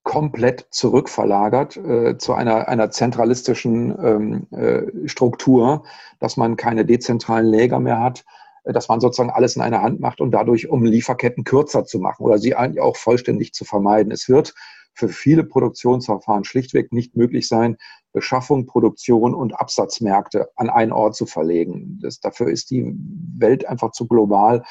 komplett 0.02 0.66
zurückverlagert 0.70 1.76
äh, 1.76 2.18
zu 2.18 2.32
einer, 2.32 2.68
einer 2.68 2.90
zentralistischen 2.90 3.94
ähm, 4.02 4.46
äh, 4.52 5.06
Struktur, 5.06 5.84
dass 6.18 6.38
man 6.38 6.56
keine 6.56 6.86
dezentralen 6.86 7.46
Läger 7.46 7.78
mehr 7.78 8.00
hat, 8.00 8.24
äh, 8.64 8.72
dass 8.72 8.88
man 8.88 9.00
sozusagen 9.00 9.30
alles 9.30 9.56
in 9.56 9.62
einer 9.62 9.82
Hand 9.82 10.00
macht 10.00 10.20
und 10.20 10.30
dadurch, 10.30 10.68
um 10.70 10.84
Lieferketten 10.84 11.44
kürzer 11.44 11.84
zu 11.84 11.98
machen 11.98 12.24
oder 12.24 12.38
sie 12.38 12.54
eigentlich 12.54 12.80
auch 12.80 12.96
vollständig 12.96 13.52
zu 13.52 13.66
vermeiden. 13.66 14.10
Es 14.10 14.30
wird 14.30 14.54
für 14.98 15.08
viele 15.08 15.44
Produktionsverfahren 15.44 16.44
schlichtweg 16.44 16.92
nicht 16.92 17.16
möglich 17.16 17.46
sein, 17.46 17.76
Beschaffung, 18.12 18.66
Produktion 18.66 19.32
und 19.32 19.58
Absatzmärkte 19.58 20.48
an 20.56 20.68
einen 20.70 20.90
Ort 20.90 21.14
zu 21.14 21.24
verlegen. 21.24 22.00
Das, 22.02 22.18
dafür 22.18 22.48
ist 22.48 22.70
die 22.70 22.92
Welt 23.36 23.64
einfach 23.66 23.92
zu 23.92 24.08
global 24.08 24.64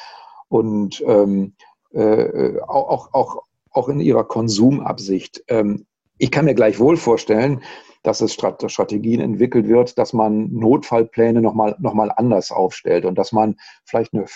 und 0.48 1.02
ähm, 1.06 1.54
äh, 1.92 2.60
auch, 2.60 3.14
auch, 3.14 3.42
auch 3.70 3.88
in 3.88 4.00
ihrer 4.00 4.24
Konsumabsicht. 4.24 5.44
Ähm, 5.48 5.86
ich 6.18 6.30
kann 6.30 6.44
mir 6.44 6.54
gleichwohl 6.54 6.98
vorstellen, 6.98 7.62
dass 8.02 8.20
es 8.20 8.34
Strategien 8.34 9.20
entwickelt 9.20 9.66
wird, 9.66 9.96
dass 9.98 10.12
man 10.12 10.52
Notfallpläne 10.52 11.40
nochmal 11.40 11.74
noch 11.78 11.94
mal 11.94 12.10
anders 12.10 12.52
aufstellt 12.52 13.04
und 13.04 13.16
dass 13.16 13.32
man 13.32 13.56
vielleicht 13.84 14.12
eine 14.12 14.26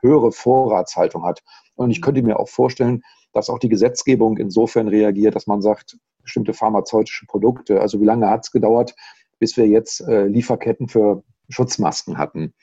höhere 0.00 0.32
Vorratshaltung 0.32 1.24
hat. 1.24 1.42
Und 1.74 1.90
ich 1.90 2.00
könnte 2.00 2.22
mir 2.22 2.40
auch 2.40 2.48
vorstellen, 2.48 3.02
dass 3.32 3.50
auch 3.50 3.58
die 3.58 3.68
Gesetzgebung 3.68 4.36
insofern 4.38 4.88
reagiert, 4.88 5.34
dass 5.34 5.46
man 5.46 5.62
sagt, 5.62 5.98
bestimmte 6.22 6.54
pharmazeutische 6.54 7.26
Produkte, 7.26 7.80
also 7.80 8.00
wie 8.00 8.04
lange 8.04 8.28
hat 8.28 8.44
es 8.44 8.52
gedauert, 8.52 8.94
bis 9.38 9.56
wir 9.56 9.66
jetzt 9.66 10.00
äh, 10.02 10.26
Lieferketten 10.26 10.88
für 10.88 11.22
Schutzmasken 11.48 12.18
hatten, 12.18 12.54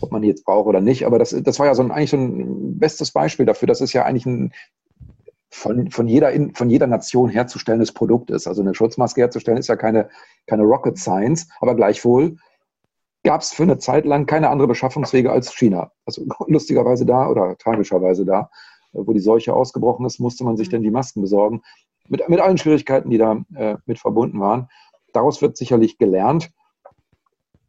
ob 0.00 0.12
man 0.12 0.22
die 0.22 0.28
jetzt 0.28 0.44
braucht 0.44 0.66
oder 0.66 0.80
nicht. 0.80 1.06
Aber 1.06 1.18
das, 1.18 1.30
das 1.30 1.58
war 1.58 1.66
ja 1.66 1.74
so 1.74 1.82
ein, 1.82 1.90
eigentlich 1.90 2.10
so 2.10 2.16
ein 2.16 2.78
bestes 2.78 3.10
Beispiel 3.10 3.46
dafür. 3.46 3.66
Das 3.66 3.80
ist 3.80 3.92
ja 3.92 4.04
eigentlich 4.04 4.26
ein 4.26 4.52
von, 5.50 5.90
von, 5.90 6.06
jeder, 6.06 6.32
von 6.54 6.68
jeder 6.70 6.86
Nation 6.86 7.30
herzustellendes 7.30 7.92
Produkt 7.92 8.30
ist. 8.30 8.46
Also 8.46 8.62
eine 8.62 8.74
Schutzmaske 8.74 9.22
herzustellen 9.22 9.58
ist 9.58 9.68
ja 9.68 9.76
keine, 9.76 10.10
keine 10.46 10.62
Rocket 10.62 10.98
Science, 10.98 11.48
aber 11.60 11.74
gleichwohl 11.74 12.36
gab 13.24 13.40
es 13.40 13.52
für 13.52 13.64
eine 13.64 13.78
Zeit 13.78 14.04
lang 14.04 14.26
keine 14.26 14.50
andere 14.50 14.68
Beschaffungswege 14.68 15.32
als 15.32 15.54
China. 15.54 15.90
Also 16.04 16.24
lustigerweise 16.46 17.06
da 17.06 17.28
oder 17.28 17.56
tragischerweise 17.56 18.24
da 18.24 18.50
wo 18.92 19.12
die 19.12 19.20
Seuche 19.20 19.54
ausgebrochen 19.54 20.06
ist, 20.06 20.18
musste 20.18 20.44
man 20.44 20.56
sich 20.56 20.68
mhm. 20.68 20.72
dann 20.72 20.82
die 20.82 20.90
Masken 20.90 21.20
besorgen. 21.20 21.62
Mit, 22.08 22.26
mit 22.28 22.40
allen 22.40 22.58
Schwierigkeiten, 22.58 23.10
die 23.10 23.18
da 23.18 23.42
äh, 23.54 23.76
mit 23.86 23.98
verbunden 23.98 24.40
waren. 24.40 24.68
Daraus 25.12 25.42
wird 25.42 25.56
sicherlich 25.56 25.98
gelernt. 25.98 26.50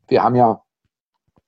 Wir 0.07 0.23
haben 0.23 0.35
ja 0.35 0.63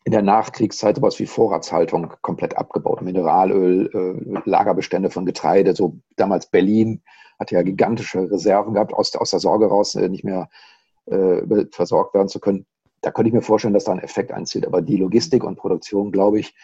in 0.03 0.11
der 0.11 0.21
Nachkriegszeit 0.21 0.95
sowas 0.95 1.19
wie 1.19 1.25
Vorratshaltung 1.25 2.13
komplett 2.21 2.57
abgebaut. 2.57 3.01
Mineralöl, 3.01 3.89
äh, 3.93 4.49
Lagerbestände 4.49 5.09
von 5.09 5.25
Getreide. 5.25 5.75
So 5.75 5.97
damals 6.15 6.47
Berlin 6.47 7.01
hatte 7.39 7.55
ja 7.55 7.61
gigantische 7.61 8.29
Reserven 8.29 8.73
gehabt, 8.73 8.93
aus, 8.93 9.15
aus 9.15 9.31
der 9.31 9.39
Sorge 9.39 9.67
raus 9.67 9.95
äh, 9.95 10.09
nicht 10.09 10.23
mehr 10.23 10.49
äh, 11.05 11.65
versorgt 11.71 12.13
werden 12.13 12.29
zu 12.29 12.39
können. 12.39 12.65
Da 13.01 13.11
könnte 13.11 13.29
ich 13.29 13.33
mir 13.33 13.41
vorstellen, 13.41 13.73
dass 13.73 13.85
da 13.85 13.91
ein 13.91 13.99
Effekt 13.99 14.31
einzieht. 14.31 14.65
Aber 14.65 14.81
die 14.81 14.97
Logistik 14.97 15.43
und 15.43 15.57
Produktion, 15.57 16.11
glaube 16.11 16.39
ich, 16.39 16.55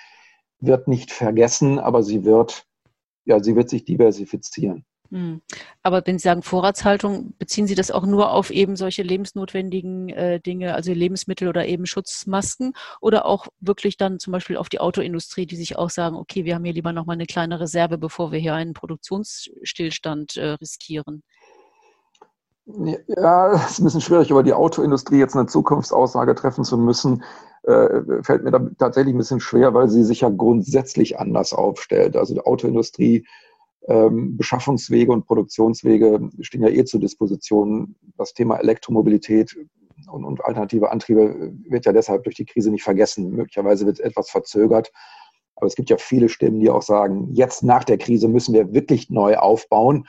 wird 0.59 0.87
nicht 0.87 1.11
vergessen, 1.11 1.79
aber 1.79 2.03
sie 2.03 2.25
wird 2.25 2.66
ja, 3.27 3.43
sie 3.43 3.55
wird 3.55 3.69
sich 3.69 3.83
diversifizieren. 3.83 4.85
Hm. 5.09 5.41
Aber 5.83 6.01
wenn 6.05 6.17
Sie 6.19 6.23
sagen 6.23 6.41
Vorratshaltung, 6.43 7.33
beziehen 7.37 7.67
Sie 7.67 7.75
das 7.75 7.91
auch 7.91 8.05
nur 8.05 8.31
auf 8.31 8.49
eben 8.51 8.75
solche 8.75 9.03
lebensnotwendigen 9.03 10.09
äh, 10.09 10.39
Dinge, 10.41 10.73
also 10.75 10.91
Lebensmittel 10.91 11.47
oder 11.47 11.65
eben 11.65 11.85
Schutzmasken 11.85 12.73
oder 12.99 13.25
auch 13.25 13.47
wirklich 13.61 13.95
dann 13.97 14.19
zum 14.19 14.31
Beispiel 14.33 14.57
auf 14.57 14.69
die 14.69 14.79
Autoindustrie, 14.79 15.45
die 15.45 15.55
sich 15.55 15.77
auch 15.77 15.89
sagen, 15.89 16.17
okay, 16.17 16.43
wir 16.43 16.55
haben 16.55 16.65
hier 16.65 16.73
lieber 16.73 16.91
nochmal 16.91 17.15
eine 17.15 17.25
kleine 17.25 17.59
Reserve, 17.59 17.97
bevor 17.97 18.31
wir 18.31 18.39
hier 18.39 18.53
einen 18.53 18.73
Produktionsstillstand 18.73 20.35
äh, 20.37 20.47
riskieren? 20.61 21.23
Ja, 22.67 23.53
es 23.53 23.71
ist 23.71 23.79
ein 23.79 23.85
bisschen 23.85 24.01
schwierig, 24.01 24.29
über 24.29 24.43
die 24.43 24.53
Autoindustrie 24.53 25.19
jetzt 25.19 25.35
eine 25.35 25.45
Zukunftsaussage 25.45 26.35
treffen 26.35 26.65
zu 26.65 26.77
müssen. 26.77 27.23
Äh, 27.63 28.23
fällt 28.23 28.43
mir 28.43 28.51
da 28.51 28.59
tatsächlich 28.77 29.15
ein 29.15 29.17
bisschen 29.17 29.39
schwer, 29.39 29.73
weil 29.73 29.89
sie 29.89 30.03
sich 30.03 30.21
ja 30.21 30.29
grundsätzlich 30.29 31.17
anders 31.17 31.53
aufstellt. 31.53 32.17
Also 32.17 32.33
die 32.33 32.41
Autoindustrie, 32.41 33.25
ähm, 33.87 34.35
Beschaffungswege 34.35 35.13
und 35.13 35.25
Produktionswege 35.25 36.29
stehen 36.41 36.61
ja 36.63 36.67
eh 36.67 36.83
zur 36.83 36.99
Disposition. 36.99 37.95
Das 38.17 38.33
Thema 38.33 38.57
Elektromobilität 38.57 39.55
und, 40.11 40.25
und 40.25 40.43
alternative 40.43 40.91
Antriebe 40.91 41.53
wird 41.69 41.85
ja 41.85 41.93
deshalb 41.93 42.25
durch 42.25 42.35
die 42.35 42.45
Krise 42.45 42.69
nicht 42.69 42.83
vergessen. 42.83 43.31
Möglicherweise 43.31 43.85
wird 43.85 43.99
es 43.99 44.05
etwas 44.05 44.29
verzögert. 44.29 44.91
Aber 45.55 45.67
es 45.67 45.75
gibt 45.75 45.89
ja 45.89 45.97
viele 45.97 46.27
Stimmen, 46.27 46.59
die 46.59 46.69
auch 46.69 46.81
sagen, 46.81 47.29
jetzt 47.31 47.63
nach 47.63 47.85
der 47.85 47.97
Krise 47.97 48.27
müssen 48.27 48.53
wir 48.53 48.73
wirklich 48.73 49.09
neu 49.09 49.37
aufbauen 49.37 50.05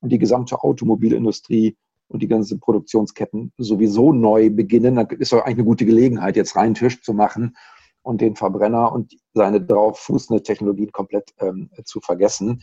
und 0.00 0.10
die 0.10 0.18
gesamte 0.18 0.62
Automobilindustrie 0.62 1.76
und 2.12 2.22
die 2.22 2.28
ganzen 2.28 2.60
Produktionsketten 2.60 3.52
sowieso 3.58 4.12
neu 4.12 4.50
beginnen, 4.50 4.96
dann 4.96 5.08
ist 5.10 5.32
doch 5.32 5.40
eigentlich 5.40 5.58
eine 5.58 5.64
gute 5.64 5.86
Gelegenheit, 5.86 6.36
jetzt 6.36 6.56
reinen 6.56 6.74
Tisch 6.74 7.02
zu 7.02 7.12
machen 7.12 7.56
und 8.02 8.20
den 8.20 8.36
Verbrenner 8.36 8.92
und 8.92 9.14
seine 9.34 9.60
darauf 9.60 9.98
fußende 9.98 10.42
Technologien 10.42 10.92
komplett 10.92 11.32
ähm, 11.40 11.70
zu 11.84 12.00
vergessen. 12.00 12.62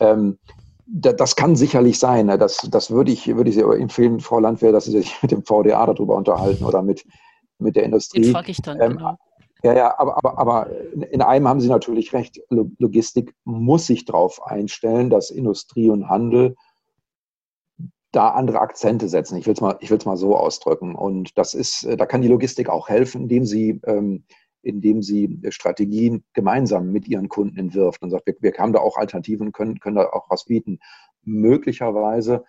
Ähm, 0.00 0.38
das 0.86 1.34
kann 1.34 1.56
sicherlich 1.56 1.98
sein. 1.98 2.26
Ne? 2.26 2.36
Das, 2.36 2.68
das 2.70 2.90
würde 2.90 3.10
ich, 3.10 3.26
würde 3.34 3.48
ich 3.48 3.56
sehr 3.56 3.66
empfehlen, 3.70 4.20
Frau 4.20 4.38
Landwehr, 4.38 4.70
dass 4.70 4.84
Sie 4.84 4.92
sich 4.92 5.22
mit 5.22 5.30
dem 5.30 5.44
VDA 5.44 5.86
darüber 5.86 6.16
unterhalten 6.16 6.64
oder 6.64 6.82
mit 6.82 7.04
mit 7.58 7.76
der 7.76 7.84
Industrie. 7.84 8.22
Den 8.22 8.32
frage 8.32 8.50
ich 8.50 8.58
dann, 8.58 8.80
ähm, 8.80 8.96
genau. 8.96 9.16
Ja, 9.62 9.74
ja, 9.74 9.98
aber, 9.98 10.18
aber, 10.18 10.38
aber 10.38 10.70
in 11.10 11.22
einem 11.22 11.48
haben 11.48 11.60
Sie 11.60 11.68
natürlich 11.68 12.12
recht. 12.12 12.38
Logistik 12.50 13.34
muss 13.44 13.86
sich 13.86 14.04
darauf 14.04 14.44
einstellen, 14.46 15.08
dass 15.08 15.30
Industrie 15.30 15.88
und 15.88 16.08
Handel 16.08 16.54
da 18.14 18.30
andere 18.30 18.60
Akzente 18.60 19.08
setzen. 19.08 19.36
Ich 19.36 19.46
will 19.46 19.54
es 19.54 19.60
mal, 19.60 19.78
mal 20.04 20.16
so 20.16 20.36
ausdrücken. 20.36 20.94
Und 20.94 21.36
das 21.36 21.54
ist, 21.54 21.86
da 21.98 22.06
kann 22.06 22.22
die 22.22 22.28
Logistik 22.28 22.68
auch 22.68 22.88
helfen, 22.88 23.22
indem 23.22 23.44
sie, 23.44 23.80
ähm, 23.84 24.24
indem 24.62 25.02
sie 25.02 25.40
Strategien 25.48 26.24
gemeinsam 26.32 26.90
mit 26.90 27.08
ihren 27.08 27.28
Kunden 27.28 27.58
entwirft 27.58 28.02
und 28.02 28.10
sagt, 28.10 28.26
wir, 28.26 28.36
wir 28.40 28.52
haben 28.58 28.72
da 28.72 28.80
auch 28.80 28.96
Alternativen, 28.96 29.52
können, 29.52 29.80
können 29.80 29.96
da 29.96 30.10
auch 30.10 30.30
was 30.30 30.44
bieten. 30.44 30.78
Möglicherweise 31.22 32.44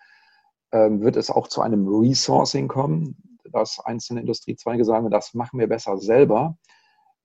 ähm, 0.72 1.02
wird 1.02 1.16
es 1.16 1.30
auch 1.30 1.48
zu 1.48 1.60
einem 1.60 1.86
Resourcing 1.86 2.68
kommen, 2.68 3.40
dass 3.52 3.80
einzelne 3.80 4.20
Industriezweige 4.20 4.84
sagen, 4.84 5.10
das 5.10 5.34
machen 5.34 5.58
wir 5.58 5.66
besser 5.66 5.98
selber. 5.98 6.56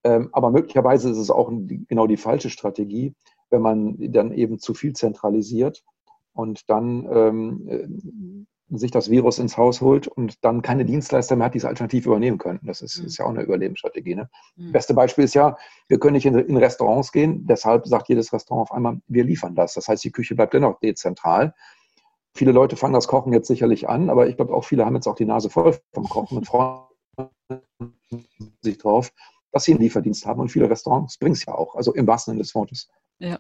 Ähm, 0.04 0.30
aber 0.32 0.52
möglicherweise 0.52 1.12
ist 1.12 1.18
es 1.18 1.30
auch 1.30 1.52
genau 1.88 2.08
die 2.08 2.18
falsche 2.18 2.50
Strategie, 2.50 3.14
wenn 3.50 3.62
man 3.62 3.98
dann 4.12 4.32
eben 4.32 4.60
zu 4.60 4.74
viel 4.74 4.94
zentralisiert 4.94 5.84
und 6.34 6.70
dann 6.70 7.08
ähm, 7.12 7.68
äh, 7.68 8.78
sich 8.78 8.92
das 8.92 9.10
Virus 9.10 9.40
ins 9.40 9.58
Haus 9.58 9.82
holt 9.82 10.08
und 10.08 10.44
dann 10.44 10.62
keine 10.62 10.86
Dienstleister 10.86 11.36
mehr 11.36 11.48
hat, 11.48 11.54
die 11.54 11.58
es 11.58 11.66
alternativ 11.66 12.06
übernehmen 12.06 12.38
könnten. 12.38 12.68
Das 12.68 12.82
ist, 12.82 13.00
mhm. 13.00 13.06
ist 13.08 13.18
ja 13.18 13.26
auch 13.26 13.30
eine 13.30 13.42
Überlebensstrategie. 13.42 14.16
Ne? 14.16 14.30
Mhm. 14.56 14.72
Beste 14.72 14.94
Beispiel 14.94 15.26
ist 15.26 15.34
ja, 15.34 15.58
wir 15.88 16.00
können 16.00 16.14
nicht 16.14 16.26
in, 16.26 16.36
in, 16.36 16.58
Restaurants 16.58 17.12
gehen, 17.12 17.46
deshalb 17.46 17.86
sagt 17.86 18.08
jedes 18.10 18.32
Restaurant 18.32 18.70
auf 18.70 18.76
einmal, 18.76 19.02
wir 19.08 19.24
liefern 19.24 19.56
das. 19.56 19.74
Das 19.74 19.88
heißt, 19.88 20.04
die 20.04 20.12
Küche 20.12 20.36
bleibt 20.36 20.54
dennoch 20.54 20.80
dezentral. 20.80 21.54
Viele 22.34 22.54
Leute 22.54 22.78
fangen 22.78 22.94
das 22.94 23.08
Kochen 23.08 23.34
jetzt 23.34 23.48
sicherlich 23.48 23.90
an, 23.90 24.10
aber 24.10 24.28
ich 24.28 24.38
glaube 24.38 24.54
auch 24.54 24.64
viele 24.64 24.86
haben 24.86 24.96
jetzt 24.96 25.08
auch 25.08 25.16
die 25.16 25.26
Nase 25.26 25.50
voll 25.50 25.78
vom 25.94 26.08
Kochen 26.08 26.38
und 26.38 26.46
freuen 26.48 26.86
sich 28.62 28.78
drauf, 28.78 29.12
dass 29.52 29.66
sie 29.66 29.74
einen 29.74 29.82
Lieferdienst 29.82 30.26
haben 30.26 30.40
und 30.40 30.50
viele 30.50 30.70
Restaurants 30.70 31.18
bringen 31.18 31.34
es 31.34 31.46
ja 31.46 31.54
auch, 31.54 31.76
also 31.76 31.94
im 31.94 32.08
wahrsten 32.08 32.32
Sinne 32.32 32.44
des 32.44 32.56
Wortes. 32.56 32.90
Ja. 33.20 33.38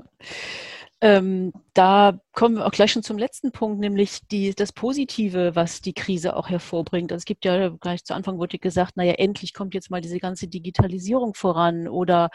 Ähm, 1.03 1.51
da 1.73 2.19
kommen 2.33 2.57
wir 2.57 2.65
auch 2.67 2.71
gleich 2.71 2.91
schon 2.91 3.01
zum 3.01 3.17
letzten 3.17 3.51
Punkt, 3.51 3.79
nämlich 3.79 4.19
die, 4.27 4.53
das 4.53 4.71
Positive, 4.71 5.55
was 5.55 5.81
die 5.81 5.93
Krise 5.93 6.35
auch 6.35 6.47
hervorbringt. 6.47 7.11
Also 7.11 7.21
es 7.21 7.25
gibt 7.25 7.43
ja 7.43 7.69
gleich 7.69 8.03
zu 8.03 8.13
Anfang 8.13 8.37
wurde 8.37 8.59
gesagt, 8.59 8.97
naja, 8.97 9.13
endlich 9.13 9.55
kommt 9.55 9.73
jetzt 9.73 9.89
mal 9.89 10.01
diese 10.01 10.19
ganze 10.19 10.47
Digitalisierung 10.47 11.33
voran 11.33 11.87
oder 11.87 12.29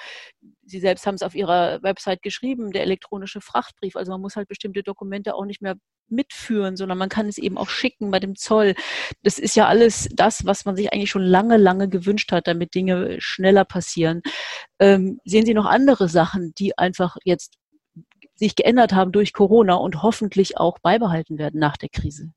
Sie 0.64 0.80
selbst 0.80 1.06
haben 1.06 1.14
es 1.14 1.22
auf 1.22 1.36
Ihrer 1.36 1.80
Website 1.84 2.22
geschrieben, 2.22 2.72
der 2.72 2.82
elektronische 2.82 3.40
Frachtbrief. 3.40 3.94
Also 3.94 4.10
man 4.10 4.20
muss 4.20 4.34
halt 4.34 4.48
bestimmte 4.48 4.82
Dokumente 4.82 5.36
auch 5.36 5.44
nicht 5.44 5.62
mehr 5.62 5.76
mitführen, 6.08 6.76
sondern 6.76 6.98
man 6.98 7.08
kann 7.08 7.28
es 7.28 7.38
eben 7.38 7.58
auch 7.58 7.68
schicken 7.68 8.10
bei 8.10 8.18
dem 8.18 8.34
Zoll. 8.34 8.74
Das 9.22 9.38
ist 9.38 9.54
ja 9.54 9.66
alles 9.68 10.08
das, 10.12 10.44
was 10.44 10.64
man 10.64 10.74
sich 10.74 10.92
eigentlich 10.92 11.10
schon 11.10 11.22
lange, 11.22 11.56
lange 11.56 11.88
gewünscht 11.88 12.32
hat, 12.32 12.48
damit 12.48 12.74
Dinge 12.74 13.16
schneller 13.20 13.64
passieren. 13.64 14.22
Ähm, 14.80 15.20
sehen 15.24 15.46
Sie 15.46 15.54
noch 15.54 15.66
andere 15.66 16.08
Sachen, 16.08 16.52
die 16.58 16.76
einfach 16.76 17.16
jetzt 17.24 17.54
sich 18.36 18.54
geändert 18.54 18.94
haben 18.94 19.12
durch 19.12 19.32
Corona 19.32 19.74
und 19.74 20.02
hoffentlich 20.02 20.58
auch 20.58 20.78
beibehalten 20.78 21.38
werden 21.38 21.58
nach 21.58 21.76
der 21.76 21.88
Krise? 21.88 22.30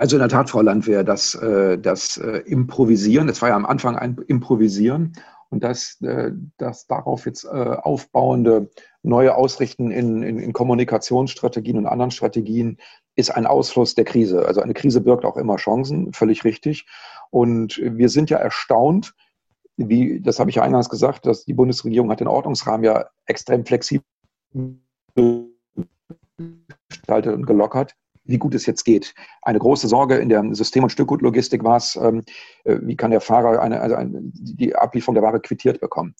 Also 0.00 0.16
in 0.16 0.20
der 0.20 0.30
Tat, 0.30 0.48
Frau 0.48 0.62
Landwehr, 0.62 1.04
das, 1.04 1.34
äh, 1.34 1.78
das 1.78 2.16
äh, 2.16 2.38
Improvisieren, 2.46 3.26
das 3.26 3.42
war 3.42 3.50
ja 3.50 3.56
am 3.56 3.66
Anfang 3.66 3.96
ein 3.96 4.16
Improvisieren 4.28 5.12
und 5.50 5.62
das, 5.62 6.00
äh, 6.00 6.30
das 6.56 6.86
darauf 6.86 7.26
jetzt 7.26 7.44
aufbauende 7.44 8.70
neue 9.02 9.34
Ausrichten 9.34 9.90
in, 9.90 10.22
in, 10.22 10.38
in 10.38 10.52
Kommunikationsstrategien 10.54 11.76
und 11.76 11.86
anderen 11.86 12.12
Strategien 12.12 12.78
ist 13.14 13.30
ein 13.30 13.44
Ausfluss 13.44 13.94
der 13.94 14.06
Krise. 14.06 14.46
Also 14.46 14.62
eine 14.62 14.72
Krise 14.72 15.02
birgt 15.02 15.26
auch 15.26 15.36
immer 15.36 15.56
Chancen, 15.56 16.14
völlig 16.14 16.44
richtig. 16.44 16.86
Und 17.30 17.78
wir 17.82 18.08
sind 18.08 18.30
ja 18.30 18.38
erstaunt, 18.38 19.14
wie, 19.76 20.20
das 20.20 20.38
habe 20.38 20.48
ich 20.48 20.56
ja 20.56 20.62
eingangs 20.62 20.88
gesagt, 20.88 21.26
dass 21.26 21.44
die 21.44 21.54
Bundesregierung 21.54 22.10
hat 22.10 22.20
den 22.20 22.28
Ordnungsrahmen 22.28 22.84
ja 22.84 23.06
extrem 23.26 23.66
flexibel 23.66 24.04
gestaltet 26.88 27.34
und 27.34 27.46
gelockert, 27.46 27.94
wie 28.24 28.38
gut 28.38 28.54
es 28.54 28.66
jetzt 28.66 28.84
geht. 28.84 29.14
Eine 29.42 29.58
große 29.58 29.88
Sorge 29.88 30.16
in 30.16 30.28
der 30.28 30.44
System- 30.54 30.84
und 30.84 30.90
Stückgutlogistik 30.90 31.64
war 31.64 31.76
es, 31.76 31.96
ähm, 31.96 32.22
äh, 32.64 32.78
wie 32.82 32.96
kann 32.96 33.10
der 33.10 33.20
Fahrer 33.20 33.60
eine, 33.60 33.80
also 33.80 33.96
die 34.00 34.74
Ablieferung 34.74 35.14
der 35.14 35.24
Ware 35.24 35.40
quittiert 35.40 35.80
bekommen. 35.80 36.14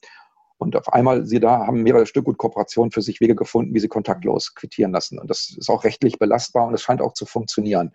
Und 0.59 0.77
auf 0.77 0.93
einmal, 0.93 1.25
Sie 1.25 1.41
da, 1.41 1.67
haben 1.67 1.83
mehrere 1.83 2.05
Stückgutkooperationen 2.05 2.91
für 2.91 3.01
sich 3.01 3.21
Wege 3.23 3.35
gefunden, 3.35 3.75
wie 3.75 3.81
sie 3.81 3.89
kontaktlos 3.89 4.55
quittieren 4.55 4.93
lassen. 4.93 5.19
Und 5.19 5.31
das 5.31 5.55
ist 5.57 5.71
auch 5.71 5.85
rechtlich 5.85 6.19
belastbar 6.19 6.67
und 6.67 6.75
es 6.75 6.83
scheint 6.83 7.01
auch 7.01 7.15
zu 7.15 7.25
funktionieren. 7.25 7.93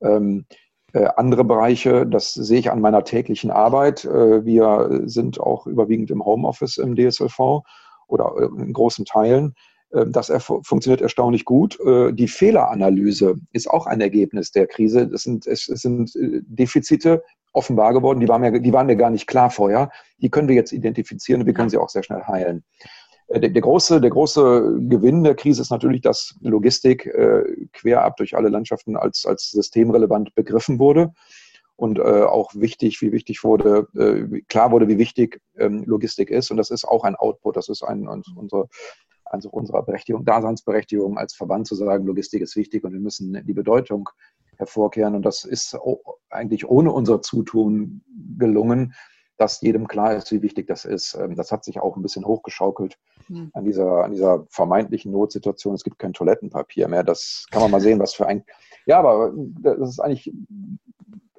Ähm, 0.00 0.46
äh, 0.94 1.08
andere 1.16 1.44
Bereiche, 1.44 2.06
das 2.06 2.32
sehe 2.32 2.58
ich 2.58 2.70
an 2.70 2.80
meiner 2.80 3.04
täglichen 3.04 3.50
Arbeit. 3.50 4.06
Äh, 4.06 4.46
wir 4.46 5.02
sind 5.04 5.38
auch 5.38 5.66
überwiegend 5.66 6.10
im 6.10 6.24
Homeoffice 6.24 6.78
im 6.78 6.96
DSLV 6.96 7.62
oder 8.06 8.34
äh, 8.38 8.62
in 8.62 8.72
großen 8.72 9.04
Teilen. 9.04 9.54
Ähm, 9.92 10.12
das 10.12 10.32
funktioniert 10.62 11.00
erstaunlich 11.00 11.44
gut. 11.44 11.78
Äh, 11.80 12.12
die 12.12 12.28
Fehleranalyse 12.28 13.36
ist 13.52 13.70
auch 13.70 13.86
ein 13.86 14.00
Ergebnis 14.00 14.50
der 14.50 14.66
Krise. 14.66 15.10
Es 15.12 15.22
sind, 15.22 15.46
es 15.46 15.66
sind 15.66 16.14
äh, 16.16 16.40
Defizite 16.42 17.22
offenbar 17.52 17.92
geworden, 17.92 18.18
die 18.18 18.28
waren, 18.28 18.40
mir, 18.40 18.58
die 18.58 18.72
waren 18.72 18.86
mir 18.86 18.96
gar 18.96 19.10
nicht 19.10 19.28
klar 19.28 19.48
vorher. 19.48 19.90
Die 20.18 20.28
können 20.28 20.48
wir 20.48 20.56
jetzt 20.56 20.72
identifizieren 20.72 21.42
und 21.42 21.46
wir 21.46 21.54
können 21.54 21.70
sie 21.70 21.78
auch 21.78 21.88
sehr 21.88 22.02
schnell 22.02 22.22
heilen. 22.24 22.64
Der, 23.30 23.48
der, 23.48 23.62
große, 23.62 24.00
der 24.00 24.10
große 24.10 24.80
Gewinn 24.88 25.22
der 25.22 25.34
Krise 25.34 25.62
ist 25.62 25.70
natürlich, 25.70 26.02
dass 26.02 26.36
Logistik 26.40 27.06
äh, 27.06 27.44
quer 27.72 28.02
ab 28.02 28.16
durch 28.16 28.36
alle 28.36 28.48
Landschaften 28.48 28.96
als, 28.96 29.24
als 29.24 29.50
systemrelevant 29.50 30.34
begriffen 30.34 30.78
wurde 30.78 31.12
und 31.76 31.98
äh, 31.98 32.22
auch 32.22 32.54
wichtig, 32.54 33.00
wie 33.02 33.12
wichtig 33.12 33.42
wurde, 33.42 33.88
äh, 33.96 34.42
klar 34.42 34.70
wurde, 34.70 34.88
wie 34.88 34.98
wichtig 34.98 35.40
ähm, 35.58 35.84
Logistik 35.84 36.30
ist. 36.30 36.50
Und 36.50 36.56
das 36.56 36.70
ist 36.70 36.84
auch 36.84 37.04
ein 37.04 37.16
Output, 37.16 37.56
das 37.56 37.68
ist 37.68 37.82
ein, 37.82 38.06
unsere, 38.08 38.68
also 39.24 39.50
unserer 39.50 39.82
Berechtigung, 39.82 40.24
Daseinsberechtigung 40.24 41.18
als 41.18 41.34
Verband 41.34 41.66
zu 41.66 41.74
sagen, 41.74 42.06
Logistik 42.06 42.42
ist 42.42 42.56
wichtig 42.56 42.84
und 42.84 42.92
wir 42.92 43.00
müssen 43.00 43.44
die 43.44 43.52
Bedeutung 43.52 44.08
hervorkehren. 44.56 45.16
Und 45.16 45.22
das 45.24 45.44
ist 45.44 45.76
eigentlich 46.30 46.68
ohne 46.68 46.92
unser 46.92 47.22
Zutun 47.22 48.02
gelungen, 48.38 48.94
dass 49.36 49.60
jedem 49.60 49.88
klar 49.88 50.14
ist, 50.14 50.30
wie 50.30 50.42
wichtig 50.42 50.68
das 50.68 50.84
ist. 50.84 51.14
Ähm, 51.14 51.34
das 51.34 51.50
hat 51.50 51.64
sich 51.64 51.80
auch 51.80 51.96
ein 51.96 52.02
bisschen 52.02 52.24
hochgeschaukelt 52.24 52.98
hm. 53.26 53.50
an, 53.52 53.64
dieser, 53.64 54.04
an 54.04 54.12
dieser 54.12 54.46
vermeintlichen 54.48 55.10
Notsituation. 55.10 55.74
Es 55.74 55.82
gibt 55.82 55.98
kein 55.98 56.12
Toilettenpapier 56.12 56.88
mehr. 56.88 57.02
Das 57.02 57.46
kann 57.50 57.62
man 57.62 57.70
mal 57.70 57.80
sehen, 57.80 57.98
was 57.98 58.14
für 58.14 58.26
ein. 58.26 58.44
Ja, 58.86 59.00
aber 59.00 59.32
das 59.60 59.88
ist 59.88 60.00
eigentlich 60.00 60.32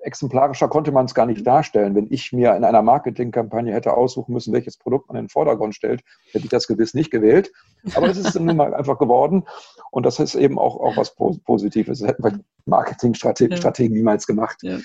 exemplarischer 0.05 0.67
konnte 0.67 0.91
man 0.91 1.05
es 1.05 1.13
gar 1.13 1.25
nicht 1.25 1.45
darstellen. 1.45 1.95
Wenn 1.95 2.07
ich 2.09 2.31
mir 2.31 2.55
in 2.55 2.63
einer 2.63 2.81
Marketingkampagne 2.81 3.73
hätte 3.73 3.95
aussuchen 3.95 4.33
müssen, 4.33 4.53
welches 4.53 4.77
Produkt 4.77 5.07
man 5.07 5.17
in 5.17 5.23
den 5.25 5.29
Vordergrund 5.29 5.75
stellt, 5.75 6.01
hätte 6.31 6.45
ich 6.45 6.49
das 6.49 6.67
gewiss 6.67 6.93
nicht 6.93 7.11
gewählt. 7.11 7.51
Aber 7.95 8.07
es 8.07 8.17
ist 8.17 8.39
nun 8.39 8.55
mal 8.55 8.73
einfach 8.73 8.97
geworden. 8.97 9.43
Und 9.91 10.05
das 10.05 10.19
ist 10.19 10.35
eben 10.35 10.59
auch, 10.59 10.77
auch 10.77 10.97
was 10.97 11.15
Positives. 11.15 11.99
Das 11.99 12.07
hätten 12.07 12.23
wir 12.23 12.39
Marketingstrategen 12.65 13.95
ja. 13.95 13.97
niemals 13.97 14.27
gemacht. 14.27 14.57
Ja. 14.61 14.77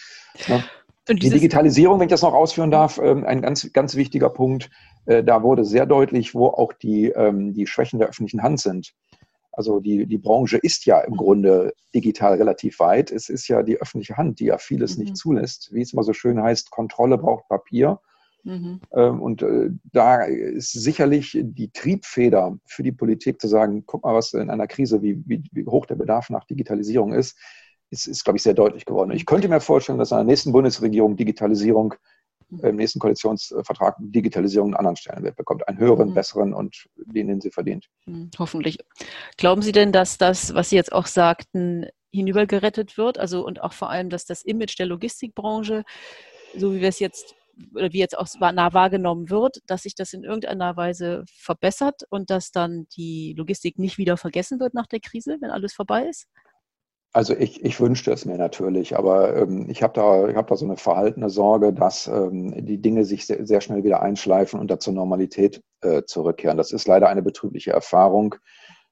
Ja. 0.46 0.62
Die 1.08 1.30
Digitalisierung, 1.30 1.98
wenn 1.98 2.06
ich 2.06 2.12
das 2.12 2.22
noch 2.22 2.34
ausführen 2.34 2.70
darf, 2.70 2.98
ähm, 2.98 3.24
ein 3.24 3.42
ganz, 3.42 3.72
ganz 3.72 3.96
wichtiger 3.96 4.30
Punkt. 4.30 4.70
Äh, 5.06 5.24
da 5.24 5.42
wurde 5.42 5.64
sehr 5.64 5.86
deutlich, 5.86 6.34
wo 6.34 6.46
auch 6.46 6.72
die, 6.72 7.06
ähm, 7.08 7.52
die 7.52 7.66
Schwächen 7.66 7.98
der 7.98 8.08
öffentlichen 8.08 8.42
Hand 8.42 8.60
sind. 8.60 8.92
Also 9.60 9.78
die, 9.78 10.06
die 10.06 10.16
Branche 10.16 10.56
ist 10.56 10.86
ja 10.86 11.00
im 11.00 11.18
Grunde 11.18 11.74
digital 11.94 12.36
relativ 12.36 12.78
weit. 12.78 13.12
Es 13.12 13.28
ist 13.28 13.46
ja 13.46 13.62
die 13.62 13.76
öffentliche 13.76 14.16
Hand, 14.16 14.40
die 14.40 14.46
ja 14.46 14.56
vieles 14.56 14.96
mhm. 14.96 15.04
nicht 15.04 15.18
zulässt. 15.18 15.68
Wie 15.74 15.82
es 15.82 15.92
immer 15.92 16.02
so 16.02 16.14
schön 16.14 16.42
heißt, 16.42 16.70
Kontrolle 16.70 17.18
braucht 17.18 17.46
Papier. 17.46 18.00
Mhm. 18.42 18.80
Ähm, 18.94 19.20
und 19.20 19.42
äh, 19.42 19.68
da 19.92 20.22
ist 20.22 20.72
sicherlich 20.72 21.38
die 21.38 21.70
Triebfeder 21.70 22.56
für 22.64 22.82
die 22.82 22.92
Politik 22.92 23.38
zu 23.38 23.48
sagen, 23.48 23.84
guck 23.84 24.02
mal, 24.02 24.14
was 24.14 24.32
in 24.32 24.48
einer 24.48 24.66
Krise, 24.66 25.02
wie, 25.02 25.22
wie, 25.26 25.42
wie 25.52 25.66
hoch 25.66 25.84
der 25.84 25.96
Bedarf 25.96 26.30
nach 26.30 26.46
Digitalisierung 26.46 27.12
ist, 27.12 27.36
ist, 27.90 28.06
ist, 28.06 28.24
glaube 28.24 28.38
ich, 28.38 28.42
sehr 28.42 28.54
deutlich 28.54 28.86
geworden. 28.86 29.10
Ich 29.10 29.26
könnte 29.26 29.46
mir 29.46 29.60
vorstellen, 29.60 29.98
dass 29.98 30.10
in 30.10 30.16
der 30.16 30.24
nächsten 30.24 30.52
Bundesregierung 30.52 31.16
Digitalisierung 31.16 31.96
im 32.62 32.76
nächsten 32.76 32.98
Koalitionsvertrag 32.98 33.96
Digitalisierung 33.98 34.68
einen 34.68 34.76
anderen 34.76 34.96
Stellenwert 34.96 35.36
bekommt, 35.36 35.66
einen 35.68 35.78
höheren, 35.78 36.10
mhm. 36.10 36.14
besseren 36.14 36.54
und 36.54 36.86
den, 36.96 37.28
den 37.28 37.40
sie 37.40 37.50
verdient. 37.50 37.86
Mhm, 38.06 38.30
hoffentlich. 38.38 38.78
Glauben 39.36 39.62
Sie 39.62 39.72
denn, 39.72 39.92
dass 39.92 40.18
das, 40.18 40.54
was 40.54 40.70
Sie 40.70 40.76
jetzt 40.76 40.92
auch 40.92 41.06
sagten, 41.06 41.86
hinübergerettet 42.12 42.98
wird? 42.98 43.18
Also 43.18 43.44
und 43.44 43.62
auch 43.62 43.72
vor 43.72 43.90
allem, 43.90 44.10
dass 44.10 44.24
das 44.24 44.42
Image 44.42 44.78
der 44.78 44.86
Logistikbranche, 44.86 45.84
so 46.56 46.74
wie 46.74 46.80
wir 46.80 46.88
es 46.88 46.98
jetzt 46.98 47.34
oder 47.74 47.92
wie 47.92 47.98
jetzt 47.98 48.16
auch 48.16 48.26
nah 48.40 48.72
wahrgenommen 48.72 49.28
wird, 49.28 49.60
dass 49.66 49.82
sich 49.82 49.94
das 49.94 50.12
in 50.12 50.24
irgendeiner 50.24 50.76
Weise 50.76 51.24
verbessert 51.30 52.02
und 52.08 52.30
dass 52.30 52.52
dann 52.52 52.86
die 52.96 53.34
Logistik 53.36 53.78
nicht 53.78 53.98
wieder 53.98 54.16
vergessen 54.16 54.60
wird 54.60 54.72
nach 54.72 54.86
der 54.86 55.00
Krise, 55.00 55.36
wenn 55.40 55.50
alles 55.50 55.74
vorbei 55.74 56.06
ist? 56.08 56.26
Also 57.12 57.34
ich, 57.34 57.64
ich 57.64 57.80
wünschte 57.80 58.12
es 58.12 58.24
mir 58.24 58.38
natürlich, 58.38 58.96
aber 58.96 59.36
ähm, 59.36 59.66
ich 59.68 59.82
habe 59.82 59.92
da, 59.94 60.28
ich 60.28 60.36
hab 60.36 60.46
da 60.46 60.56
so 60.56 60.64
eine 60.64 60.76
verhaltene 60.76 61.28
Sorge, 61.28 61.72
dass 61.72 62.06
ähm, 62.06 62.64
die 62.64 62.80
Dinge 62.80 63.04
sich 63.04 63.26
sehr, 63.26 63.44
sehr, 63.44 63.60
schnell 63.60 63.82
wieder 63.82 64.00
einschleifen 64.00 64.60
und 64.60 64.70
da 64.70 64.78
zur 64.78 64.92
Normalität 64.92 65.60
äh, 65.80 66.04
zurückkehren. 66.04 66.56
Das 66.56 66.70
ist 66.70 66.86
leider 66.86 67.08
eine 67.08 67.22
betrübliche 67.22 67.72
Erfahrung. 67.72 68.36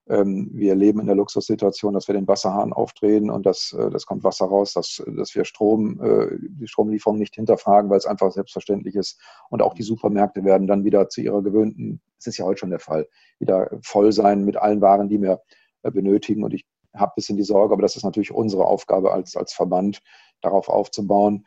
ähm, 0.09 0.50
wir 0.52 0.74
leben 0.74 1.00
in 1.00 1.07
der 1.07 1.14
Luxussituation, 1.14 1.94
dass 1.94 2.09
wir 2.09 2.14
den 2.14 2.26
Wasserhahn 2.26 2.72
aufdrehen 2.72 3.31
und 3.31 3.46
das, 3.46 3.72
äh, 3.78 3.88
das 3.90 4.04
kommt 4.07 4.24
Wasser 4.24 4.46
raus, 4.46 4.72
dass, 4.72 5.00
dass 5.16 5.35
wir 5.37 5.44
Strom, 5.44 6.00
äh, 6.02 6.38
die 6.40 6.66
Stromlieferung 6.66 7.18
nicht 7.18 7.37
hinterfragen, 7.37 7.88
weil 7.88 7.98
es 7.98 8.07
einfach 8.07 8.33
selbstverständlich 8.33 8.96
ist. 8.96 9.20
Und 9.50 9.62
auch 9.62 9.74
die 9.74 9.83
Supermärkte 9.85 10.44
werden 10.44 10.66
dann 10.66 10.85
wieder 10.85 11.09
zu 11.09 11.20
ihrer 11.20 11.42
gewöhnten, 11.42 12.00
es 12.18 12.26
ist 12.26 12.38
ja 12.38 12.46
heute 12.46 12.61
schon 12.61 12.70
der 12.70 12.81
Fall, 12.81 13.07
wieder 13.38 13.70
voll 13.83 14.11
sein 14.11 14.44
mit 14.44 14.57
allen 14.57 14.81
Waren, 14.81 15.09
die 15.09 15.22
wir 15.22 15.40
äh, 15.83 15.90
benötigen. 15.92 16.42
Und 16.42 16.54
ich 16.54 16.66
habe 16.94 17.12
ein 17.12 17.16
bisschen 17.16 17.37
die 17.37 17.44
Sorge, 17.44 17.72
aber 17.72 17.83
das 17.83 17.96
ist 17.96 18.05
natürlich 18.05 18.33
unsere 18.33 18.64
Aufgabe 18.64 19.12
als, 19.12 19.37
als 19.37 19.53
Verband, 19.53 20.01
darauf 20.40 20.68
aufzubauen, 20.68 21.46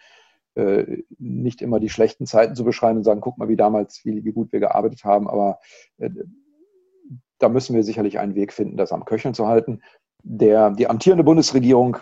äh, 0.55 1.03
nicht 1.17 1.61
immer 1.61 1.79
die 1.79 1.89
schlechten 1.89 2.25
Zeiten 2.25 2.55
zu 2.55 2.63
beschreiben 2.63 2.97
und 2.97 3.03
sagen, 3.03 3.21
guck 3.21 3.37
mal, 3.37 3.47
wie 3.47 3.55
damals, 3.55 4.03
wie, 4.03 4.23
wie 4.25 4.33
gut 4.33 4.51
wir 4.51 4.59
gearbeitet 4.59 5.03
haben, 5.03 5.29
aber 5.29 5.59
äh, 5.97 6.09
da 7.37 7.49
müssen 7.49 7.75
wir 7.75 7.83
sicherlich 7.83 8.19
einen 8.19 8.35
Weg 8.35 8.53
finden, 8.53 8.77
das 8.77 8.91
am 8.91 9.05
Köcheln 9.05 9.33
zu 9.33 9.47
halten. 9.47 9.81
Der, 10.23 10.71
die 10.71 10.87
amtierende 10.87 11.23
Bundesregierung, 11.23 11.97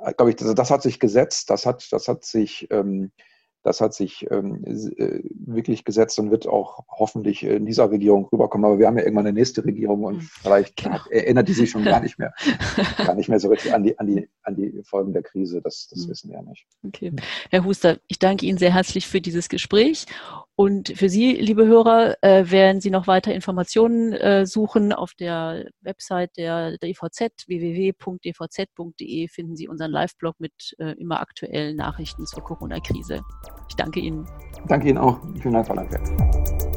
äh, 0.00 0.12
glaube 0.14 0.30
ich, 0.30 0.36
das, 0.36 0.54
das, 0.54 0.70
hat 0.70 0.82
sich 0.82 0.98
gesetzt, 0.98 1.50
das 1.50 1.66
hat, 1.66 1.86
das 1.92 2.08
hat 2.08 2.24
sich 2.24 2.66
ähm, 2.70 3.12
das 3.62 3.80
hat 3.80 3.94
sich 3.94 4.26
ähm, 4.30 4.64
äh, 4.64 5.20
wirklich 5.34 5.84
gesetzt 5.84 6.18
und 6.18 6.30
wird 6.30 6.46
auch 6.46 6.84
hoffentlich 6.88 7.42
in 7.42 7.66
dieser 7.66 7.90
Regierung 7.90 8.28
rüberkommen. 8.32 8.64
Aber 8.64 8.78
wir 8.78 8.86
haben 8.86 8.98
ja 8.98 9.04
irgendwann 9.04 9.26
eine 9.26 9.38
nächste 9.38 9.64
Regierung 9.64 10.04
und 10.04 10.20
hm. 10.20 10.28
vielleicht 10.42 10.76
genau. 10.76 10.98
erinnert 11.10 11.48
die 11.48 11.52
sich 11.52 11.70
schon 11.70 11.84
gar 11.84 12.00
nicht 12.00 12.18
mehr, 12.18 12.32
gar 12.98 13.14
nicht 13.14 13.28
mehr 13.28 13.40
so 13.40 13.48
richtig 13.48 13.74
an 13.74 13.82
die, 13.82 13.98
an 13.98 14.06
die, 14.06 14.28
an 14.42 14.56
die 14.56 14.80
Folgen 14.84 15.12
der 15.12 15.22
Krise. 15.22 15.60
Das, 15.62 15.88
das 15.90 16.06
mhm. 16.06 16.10
wissen 16.10 16.30
wir 16.30 16.36
ja 16.36 16.42
nicht. 16.42 16.66
Okay. 16.86 17.12
Herr 17.50 17.64
Huster, 17.64 17.98
ich 18.06 18.18
danke 18.18 18.46
Ihnen 18.46 18.58
sehr 18.58 18.74
herzlich 18.74 19.06
für 19.06 19.20
dieses 19.20 19.48
Gespräch. 19.48 20.06
Und 20.60 20.88
für 20.96 21.08
Sie, 21.08 21.34
liebe 21.34 21.68
Hörer, 21.68 22.16
äh, 22.20 22.50
werden 22.50 22.80
Sie 22.80 22.90
noch 22.90 23.06
weiter 23.06 23.32
Informationen 23.32 24.12
äh, 24.12 24.44
suchen 24.44 24.92
auf 24.92 25.14
der 25.14 25.66
Website 25.82 26.36
der, 26.36 26.76
der 26.78 26.88
EVZ, 26.88 27.46
www.dvz.de 27.46 29.28
finden 29.28 29.54
Sie 29.54 29.68
unseren 29.68 29.92
Live-Blog 29.92 30.34
mit 30.40 30.74
äh, 30.78 30.94
immer 30.98 31.20
aktuellen 31.20 31.76
Nachrichten 31.76 32.26
zur 32.26 32.42
Corona-Krise. 32.42 33.20
Ich 33.68 33.76
danke 33.76 34.00
Ihnen. 34.00 34.26
Danke 34.66 34.88
Ihnen 34.88 34.98
auch. 34.98 35.20
Vielen 35.40 35.54
Dank, 35.54 35.68
Frau 35.68 35.74
Landwehr. 35.74 36.67